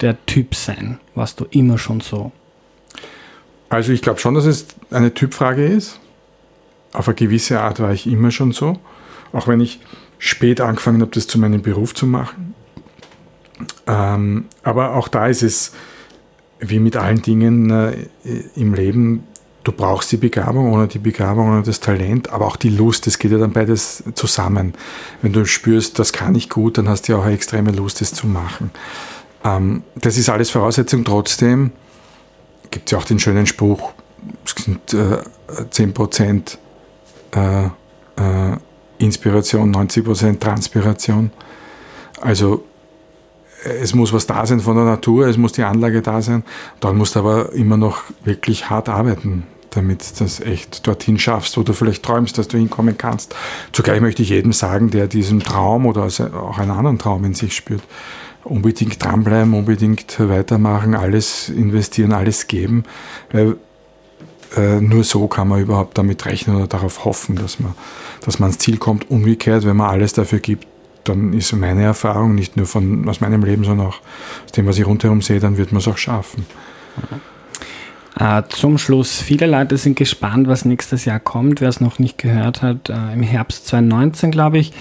der 0.00 0.24
Typ 0.26 0.54
sein, 0.54 1.00
was 1.16 1.34
du 1.34 1.46
immer 1.50 1.76
schon 1.76 2.00
so? 2.00 2.30
Also 3.68 3.90
ich 3.92 4.02
glaube 4.02 4.20
schon, 4.20 4.34
dass 4.34 4.44
es 4.44 4.66
eine 4.90 5.12
Typfrage 5.12 5.64
ist 5.64 5.98
auf 6.92 7.08
eine 7.08 7.14
gewisse 7.14 7.60
Art 7.60 7.80
war 7.80 7.92
ich 7.92 8.06
immer 8.06 8.30
schon 8.30 8.52
so. 8.52 8.78
Auch 9.32 9.48
wenn 9.48 9.60
ich 9.60 9.80
spät 10.18 10.60
angefangen 10.60 11.00
habe, 11.00 11.10
das 11.12 11.26
zu 11.26 11.38
meinem 11.38 11.62
Beruf 11.62 11.94
zu 11.94 12.06
machen. 12.06 12.54
Ähm, 13.86 14.46
aber 14.62 14.94
auch 14.94 15.08
da 15.08 15.26
ist 15.26 15.42
es 15.42 15.72
wie 16.60 16.78
mit 16.78 16.96
allen 16.96 17.22
Dingen 17.22 17.70
äh, 17.70 18.06
im 18.54 18.74
Leben, 18.74 19.24
du 19.64 19.72
brauchst 19.72 20.12
die 20.12 20.16
Begabung, 20.16 20.72
ohne 20.72 20.88
die 20.88 20.98
Begabung, 20.98 21.48
ohne 21.48 21.62
das 21.62 21.80
Talent, 21.80 22.30
aber 22.30 22.46
auch 22.46 22.56
die 22.56 22.70
Lust, 22.70 23.06
das 23.06 23.18
geht 23.18 23.32
ja 23.32 23.38
dann 23.38 23.52
beides 23.52 24.04
zusammen. 24.14 24.74
Wenn 25.22 25.32
du 25.32 25.44
spürst, 25.44 25.98
das 25.98 26.12
kann 26.12 26.34
ich 26.34 26.48
gut, 26.48 26.78
dann 26.78 26.88
hast 26.88 27.08
du 27.08 27.12
ja 27.12 27.18
auch 27.18 27.24
eine 27.24 27.34
extreme 27.34 27.70
Lust, 27.72 28.00
das 28.00 28.12
zu 28.12 28.26
machen. 28.26 28.70
Ähm, 29.44 29.82
das 29.94 30.18
ist 30.18 30.28
alles 30.28 30.50
Voraussetzung. 30.50 31.04
Trotzdem 31.04 31.72
gibt 32.70 32.88
es 32.88 32.92
ja 32.92 32.98
auch 32.98 33.04
den 33.04 33.18
schönen 33.18 33.46
Spruch, 33.46 33.92
es 34.44 34.64
sind 34.64 34.94
äh, 34.94 35.18
10 35.70 35.94
Prozent 35.94 36.58
äh, 37.32 37.66
äh, 37.66 38.56
Inspiration, 38.98 39.74
90% 39.74 40.38
Transpiration. 40.38 41.30
Also 42.20 42.64
es 43.64 43.94
muss 43.94 44.12
was 44.12 44.26
da 44.26 44.46
sein 44.46 44.60
von 44.60 44.76
der 44.76 44.84
Natur, 44.84 45.26
es 45.26 45.36
muss 45.36 45.52
die 45.52 45.62
Anlage 45.62 46.02
da 46.02 46.22
sein. 46.22 46.44
Dann 46.80 46.96
musst 46.96 47.14
du 47.14 47.20
aber 47.20 47.52
immer 47.52 47.76
noch 47.76 48.02
wirklich 48.24 48.70
hart 48.70 48.88
arbeiten, 48.88 49.46
damit 49.70 50.02
du 50.02 50.24
das 50.24 50.40
echt 50.40 50.86
dorthin 50.86 51.18
schaffst, 51.18 51.56
wo 51.56 51.62
du 51.62 51.72
vielleicht 51.72 52.02
träumst, 52.02 52.38
dass 52.38 52.48
du 52.48 52.58
hinkommen 52.58 52.96
kannst. 52.96 53.34
Zugleich 53.72 54.00
möchte 54.00 54.22
ich 54.22 54.30
jedem 54.30 54.52
sagen, 54.52 54.90
der 54.90 55.06
diesen 55.06 55.40
Traum 55.40 55.86
oder 55.86 56.04
auch 56.04 56.58
einen 56.58 56.70
anderen 56.70 56.98
Traum 56.98 57.24
in 57.24 57.34
sich 57.34 57.54
spürt, 57.54 57.82
unbedingt 58.44 59.02
dranbleiben, 59.02 59.54
unbedingt 59.54 60.18
weitermachen, 60.18 60.94
alles 60.94 61.48
investieren, 61.48 62.12
alles 62.12 62.46
geben. 62.46 62.84
Weil 63.30 63.56
äh, 64.56 64.80
nur 64.80 65.04
so 65.04 65.28
kann 65.28 65.48
man 65.48 65.60
überhaupt 65.60 65.96
damit 65.98 66.26
rechnen 66.26 66.56
oder 66.56 66.66
darauf 66.66 67.04
hoffen, 67.04 67.36
dass 67.36 67.60
man, 67.60 67.74
dass 68.24 68.38
man 68.38 68.48
ans 68.48 68.58
Ziel 68.58 68.78
kommt. 68.78 69.10
Umgekehrt, 69.10 69.64
wenn 69.64 69.76
man 69.76 69.90
alles 69.90 70.12
dafür 70.12 70.40
gibt, 70.40 70.66
dann 71.04 71.32
ist 71.32 71.52
meine 71.52 71.82
Erfahrung 71.82 72.34
nicht 72.34 72.56
nur 72.56 72.66
von, 72.66 73.08
aus 73.08 73.20
meinem 73.20 73.44
Leben, 73.44 73.64
sondern 73.64 73.88
auch 73.88 74.00
aus 74.44 74.52
dem, 74.52 74.66
was 74.66 74.78
ich 74.78 74.86
rundherum 74.86 75.22
sehe, 75.22 75.40
dann 75.40 75.56
wird 75.56 75.72
man 75.72 75.80
es 75.80 75.88
auch 75.88 75.98
schaffen. 75.98 76.46
Äh, 78.18 78.42
zum 78.48 78.76
Schluss, 78.76 79.20
viele 79.20 79.46
Leute 79.46 79.76
sind 79.76 79.96
gespannt, 79.96 80.48
was 80.48 80.64
nächstes 80.64 81.04
Jahr 81.04 81.20
kommt. 81.20 81.60
Wer 81.60 81.68
es 81.68 81.80
noch 81.80 81.98
nicht 81.98 82.18
gehört 82.18 82.62
hat, 82.62 82.90
äh, 82.90 83.14
im 83.14 83.22
Herbst 83.22 83.68
2019, 83.68 84.30
glaube 84.30 84.58
ich, 84.58 84.72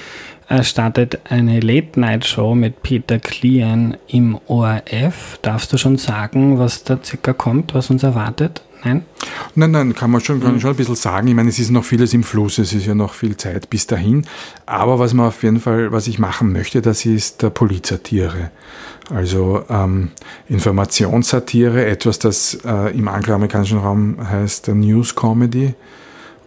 äh, 0.50 0.64
startet 0.64 1.20
eine 1.30 1.60
Late-Night-Show 1.60 2.56
mit 2.56 2.82
Peter 2.82 3.20
Klien 3.20 3.96
im 4.08 4.38
ORF. 4.48 5.40
Darfst 5.42 5.72
du 5.72 5.78
schon 5.78 5.98
sagen, 5.98 6.60
was 6.60 6.84
da 6.84 7.00
circa 7.02 7.34
kommt, 7.34 7.74
was 7.74 7.90
uns 7.90 8.04
erwartet? 8.04 8.64
Nein? 8.84 9.04
Nein, 9.56 9.72
nein, 9.72 9.94
kann 9.94 10.12
man 10.12 10.22
schon, 10.22 10.40
kann 10.42 10.56
mhm. 10.56 10.60
schon 10.62 10.72
ein 10.72 10.76
bisschen 10.76 10.96
sagen. 10.96 11.28
Ich 11.28 11.36
meine, 11.36 11.50
es 11.50 11.60
ist 11.60 11.70
noch 11.70 11.84
vieles 11.84 12.14
im 12.14 12.24
Fluss, 12.24 12.58
es 12.60 12.74
ist 12.74 12.86
ja 12.86 12.96
noch 12.96 13.14
viel 13.14 13.36
Zeit 13.36 13.70
bis 13.70 13.88
dahin. 13.88 14.26
Aber 14.66 15.00
was 15.00 15.14
man 15.14 15.28
auf 15.28 15.44
jeden 15.44 15.60
Fall, 15.60 15.92
was 15.92 16.08
ich 16.08 16.20
machen 16.20 16.52
möchte, 16.52 16.82
das 16.82 17.06
ist 17.06 17.42
der 17.42 17.50
Polizatire. 17.50 18.52
Also 19.14 19.64
ähm, 19.70 20.12
Informationssatire, 20.48 21.86
etwas, 21.86 22.20
das 22.20 22.60
äh, 22.64 22.96
im 22.98 23.08
angloamerikanischen 23.08 23.80
Raum 23.80 24.18
heißt 24.30 24.68
der 24.68 24.76
News 24.76 25.16
Comedy 25.16 25.74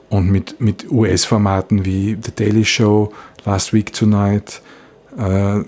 und 0.09 0.31
mit, 0.31 0.61
mit 0.61 0.91
US-Formaten 0.91 1.85
wie 1.85 2.17
The 2.23 2.33
Daily 2.35 2.65
Show, 2.65 3.13
Last 3.45 3.73
Week 3.73 3.93
Tonight, 3.93 4.63
äh, 5.19 5.61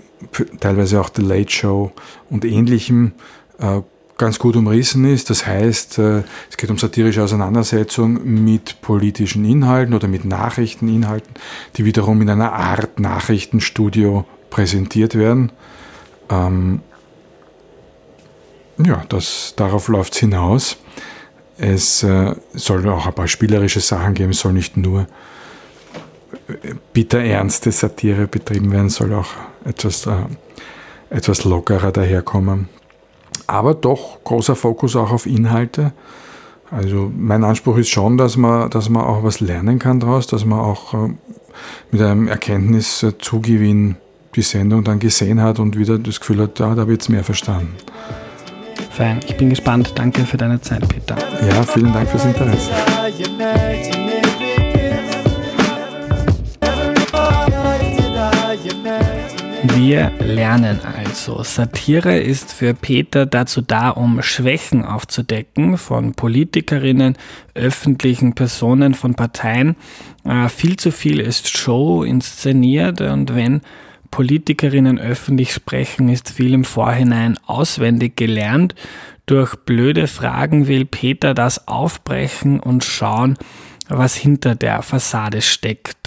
teilweise 0.59 1.01
auch 1.01 1.09
The 1.13 1.21
Late 1.21 1.51
Show 1.51 1.91
und 2.29 2.45
ähnlichem 2.45 3.11
äh, 3.59 3.81
ganz 4.17 4.39
gut 4.39 4.55
umrissen 4.55 5.05
ist. 5.05 5.29
Das 5.29 5.45
heißt, 5.45 5.99
äh, 5.99 6.23
es 6.49 6.57
geht 6.57 6.69
um 6.69 6.77
satirische 6.77 7.23
Auseinandersetzung 7.23 8.43
mit 8.43 8.81
politischen 8.81 9.45
Inhalten 9.45 9.93
oder 9.93 10.07
mit 10.07 10.25
Nachrichteninhalten, 10.25 11.33
die 11.77 11.85
wiederum 11.85 12.21
in 12.21 12.29
einer 12.29 12.53
Art 12.53 12.99
Nachrichtenstudio 12.99 14.25
präsentiert 14.49 15.15
werden. 15.15 15.51
Ähm, 16.29 16.81
ja, 18.77 19.03
das, 19.09 19.53
darauf 19.55 19.87
läuft 19.87 20.13
es 20.13 20.19
hinaus. 20.19 20.77
Es 21.57 22.03
äh, 22.03 22.35
soll 22.53 22.87
auch 22.89 23.07
ein 23.07 23.13
paar 23.13 23.27
spielerische 23.27 23.79
Sachen 23.79 24.13
geben, 24.13 24.31
es 24.31 24.39
soll 24.39 24.53
nicht 24.53 24.75
nur 24.75 25.07
bitter 26.93 27.19
ernste 27.19 27.71
Satire 27.71 28.27
betrieben 28.27 28.71
werden, 28.71 28.89
soll 28.89 29.13
auch 29.13 29.29
etwas, 29.63 30.05
äh, 30.05 30.13
etwas 31.09 31.43
lockerer 31.43 31.91
daherkommen. 31.91 32.69
Aber 33.47 33.73
doch 33.73 34.23
großer 34.23 34.55
Fokus 34.55 34.95
auch 34.95 35.11
auf 35.11 35.25
Inhalte. 35.25 35.93
Also 36.71 37.11
mein 37.15 37.43
Anspruch 37.43 37.77
ist 37.77 37.89
schon, 37.89 38.17
dass 38.17 38.37
man, 38.37 38.69
dass 38.69 38.89
man 38.89 39.03
auch 39.03 39.23
was 39.23 39.39
lernen 39.39 39.79
kann 39.79 39.99
daraus, 39.99 40.27
dass 40.27 40.45
man 40.45 40.59
auch 40.59 40.93
äh, 40.93 41.13
mit 41.91 42.01
einem 42.01 42.27
Erkenntniszugewinn 42.27 43.91
äh, 43.91 43.95
die 44.35 44.41
Sendung 44.41 44.83
dann 44.83 44.99
gesehen 44.99 45.41
hat 45.41 45.59
und 45.59 45.77
wieder 45.77 45.97
das 45.97 46.19
Gefühl 46.19 46.41
hat, 46.41 46.59
ja, 46.59 46.73
da 46.73 46.81
habe 46.81 46.91
ich 46.91 46.97
jetzt 46.97 47.09
mehr 47.09 47.23
verstanden. 47.23 47.73
Fein, 48.91 49.19
ich 49.27 49.37
bin 49.37 49.49
gespannt. 49.49 49.93
Danke 49.95 50.25
für 50.25 50.37
deine 50.37 50.59
Zeit, 50.61 50.87
Peter. 50.87 51.17
Ja, 51.47 51.63
vielen 51.63 51.93
Dank 51.93 52.09
fürs 52.09 52.25
Interesse. 52.25 52.71
Wir 59.75 60.11
lernen 60.19 60.79
also. 60.79 61.43
Satire 61.43 62.17
ist 62.17 62.53
für 62.53 62.73
Peter 62.73 63.25
dazu 63.25 63.61
da, 63.61 63.89
um 63.89 64.21
Schwächen 64.21 64.85
aufzudecken 64.85 65.77
von 65.77 66.13
Politikerinnen, 66.13 67.17
öffentlichen 67.55 68.35
Personen, 68.35 68.93
von 68.93 69.15
Parteien. 69.15 69.75
Äh, 70.23 70.47
viel 70.47 70.77
zu 70.77 70.91
viel 70.91 71.19
ist 71.19 71.49
Show 71.49 72.03
inszeniert 72.03 73.01
und 73.01 73.35
wenn 73.35 73.61
Politikerinnen 74.11 74.97
öffentlich 74.97 75.53
sprechen, 75.53 76.07
ist 76.07 76.31
viel 76.31 76.53
im 76.53 76.63
Vorhinein 76.63 77.37
auswendig 77.45 78.15
gelernt. 78.15 78.75
Durch 79.25 79.55
blöde 79.55 80.07
Fragen 80.07 80.67
will 80.69 80.85
Peter 80.85 81.33
das 81.33 81.67
aufbrechen 81.67 82.61
und 82.61 82.85
schauen, 82.85 83.37
was 83.89 84.15
hinter 84.15 84.55
der 84.55 84.81
Fassade 84.83 85.41
steckt. 85.41 86.04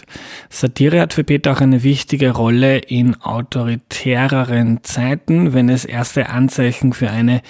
Satire 0.49 1.01
hat 1.01 1.15
für 1.15 1.25
Peter 1.25 1.53
auch 1.53 1.61
eine 1.61 1.83
wichtige 1.83 2.31
Rolle 2.31 2.79
in 2.79 3.21
autoritäreren 3.21 4.83
Zeiten, 4.83 5.53
wenn 5.53 5.69
es 5.69 5.85
erste 5.85 6.29
Anzeichen 6.29 6.93
für 6.93 7.11
eine 7.11 7.43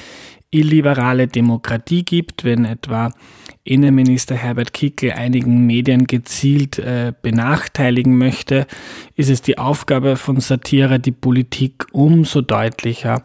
illiberale 0.50 1.28
Demokratie 1.28 2.04
gibt, 2.04 2.44
wenn 2.44 2.64
etwa 2.64 3.10
Innenminister 3.64 4.34
Herbert 4.34 4.72
Kickl 4.72 5.12
einigen 5.12 5.66
Medien 5.66 6.06
gezielt 6.06 6.78
äh, 6.78 7.12
benachteiligen 7.20 8.16
möchte, 8.16 8.66
ist 9.14 9.28
es 9.28 9.42
die 9.42 9.58
Aufgabe 9.58 10.16
von 10.16 10.40
Satire, 10.40 10.98
die 10.98 11.12
Politik 11.12 11.86
umso 11.92 12.40
deutlicher 12.40 13.22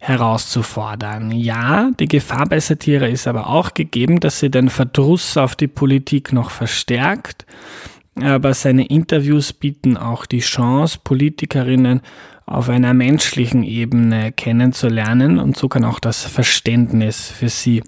herauszufordern. 0.00 1.32
Ja, 1.32 1.90
die 1.98 2.06
Gefahr 2.06 2.46
bei 2.46 2.60
Satire 2.60 3.08
ist 3.08 3.26
aber 3.26 3.48
auch 3.48 3.72
gegeben, 3.72 4.20
dass 4.20 4.40
sie 4.40 4.50
den 4.50 4.68
Verdruss 4.68 5.38
auf 5.38 5.56
die 5.56 5.68
Politik 5.68 6.34
noch 6.34 6.50
verstärkt. 6.50 7.46
Aber 8.22 8.54
seine 8.54 8.86
Interviews 8.86 9.52
bieten 9.52 9.96
auch 9.96 10.26
die 10.26 10.40
Chance, 10.40 10.98
Politikerinnen 11.02 12.00
auf 12.46 12.68
einer 12.68 12.94
menschlichen 12.94 13.62
Ebene 13.62 14.32
kennenzulernen 14.32 15.38
und 15.38 15.56
so 15.56 15.68
kann 15.68 15.84
auch 15.84 16.00
das 16.00 16.24
Verständnis 16.24 17.28
für 17.28 17.50
sie 17.50 17.82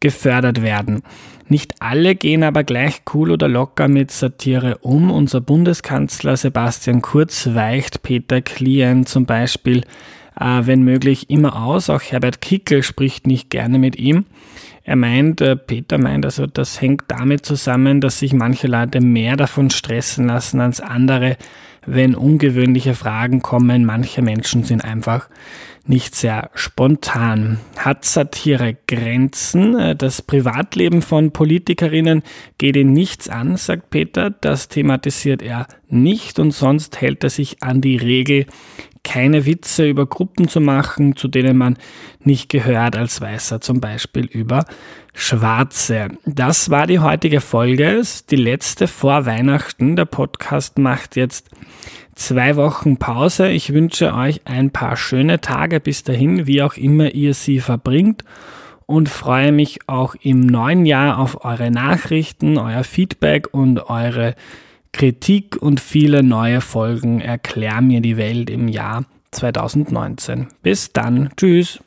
gefördert 0.00 0.62
werden. 0.62 1.02
Nicht 1.48 1.74
alle 1.80 2.14
gehen 2.14 2.42
aber 2.42 2.64
gleich 2.64 3.02
cool 3.12 3.30
oder 3.30 3.48
locker 3.48 3.86
mit 3.86 4.10
Satire 4.10 4.78
um. 4.78 5.10
Unser 5.10 5.40
Bundeskanzler 5.40 6.36
Sebastian 6.36 7.02
Kurz 7.02 7.50
weicht 7.54 8.02
Peter 8.02 8.40
Klien 8.40 9.04
zum 9.06 9.26
Beispiel, 9.26 9.82
äh, 10.40 10.62
wenn 10.62 10.82
möglich, 10.82 11.30
immer 11.30 11.62
aus. 11.62 11.90
Auch 11.90 12.00
Herbert 12.00 12.40
Kickel 12.40 12.82
spricht 12.82 13.26
nicht 13.26 13.50
gerne 13.50 13.78
mit 13.78 13.96
ihm. 13.96 14.24
Er 14.84 14.96
meint, 14.96 15.40
äh, 15.40 15.56
Peter 15.56 15.96
meint, 15.96 16.26
also 16.26 16.46
das 16.46 16.80
hängt 16.80 17.04
damit 17.08 17.46
zusammen, 17.46 18.02
dass 18.02 18.18
sich 18.18 18.34
manche 18.34 18.66
Leute 18.66 19.00
mehr 19.00 19.36
davon 19.36 19.70
stressen 19.70 20.26
lassen 20.26 20.60
als 20.60 20.80
andere, 20.80 21.38
wenn 21.86 22.14
ungewöhnliche 22.14 22.94
Fragen 22.94 23.40
kommen. 23.40 23.86
Manche 23.86 24.20
Menschen 24.20 24.62
sind 24.62 24.84
einfach 24.84 25.28
nicht 25.86 26.14
sehr 26.14 26.50
spontan. 26.54 27.60
Hat 27.76 28.04
Satire 28.04 28.76
Grenzen? 28.86 29.78
Äh, 29.78 29.96
das 29.96 30.20
Privatleben 30.20 31.00
von 31.00 31.30
Politikerinnen 31.32 32.22
geht 32.58 32.76
ihn 32.76 32.92
nichts 32.92 33.30
an, 33.30 33.56
sagt 33.56 33.88
Peter. 33.88 34.30
Das 34.30 34.68
thematisiert 34.68 35.40
er 35.40 35.66
nicht 35.88 36.38
und 36.38 36.50
sonst 36.50 37.00
hält 37.00 37.24
er 37.24 37.30
sich 37.30 37.62
an 37.62 37.80
die 37.80 37.96
Regel, 37.96 38.46
keine 39.04 39.46
Witze 39.46 39.88
über 39.88 40.06
Gruppen 40.06 40.48
zu 40.48 40.60
machen, 40.60 41.14
zu 41.14 41.28
denen 41.28 41.56
man 41.56 41.76
nicht 42.20 42.48
gehört 42.48 42.96
als 42.96 43.20
Weißer, 43.20 43.60
zum 43.60 43.80
Beispiel 43.80 44.24
über 44.24 44.64
Schwarze. 45.14 46.08
Das 46.26 46.70
war 46.70 46.88
die 46.88 46.98
heutige 46.98 47.40
Folge, 47.40 48.02
die 48.30 48.36
letzte 48.36 48.88
vor 48.88 49.26
Weihnachten. 49.26 49.94
Der 49.94 50.06
Podcast 50.06 50.78
macht 50.78 51.14
jetzt 51.14 51.50
zwei 52.14 52.56
Wochen 52.56 52.96
Pause. 52.96 53.50
Ich 53.50 53.72
wünsche 53.72 54.14
euch 54.14 54.40
ein 54.46 54.70
paar 54.70 54.96
schöne 54.96 55.40
Tage 55.40 55.78
bis 55.78 56.02
dahin, 56.02 56.46
wie 56.46 56.62
auch 56.62 56.76
immer 56.76 57.14
ihr 57.14 57.34
sie 57.34 57.60
verbringt 57.60 58.24
und 58.86 59.08
freue 59.08 59.52
mich 59.52 59.80
auch 59.86 60.14
im 60.20 60.40
neuen 60.40 60.86
Jahr 60.86 61.18
auf 61.18 61.44
eure 61.44 61.70
Nachrichten, 61.70 62.58
euer 62.58 62.84
Feedback 62.84 63.52
und 63.52 63.88
eure 63.88 64.34
Kritik 64.94 65.56
und 65.60 65.80
viele 65.80 66.22
neue 66.22 66.60
Folgen 66.60 67.20
Erklär 67.20 67.80
mir 67.80 68.00
die 68.00 68.16
Welt 68.16 68.48
im 68.48 68.68
Jahr 68.68 69.04
2019. 69.32 70.46
Bis 70.62 70.92
dann. 70.92 71.30
Tschüss. 71.36 71.80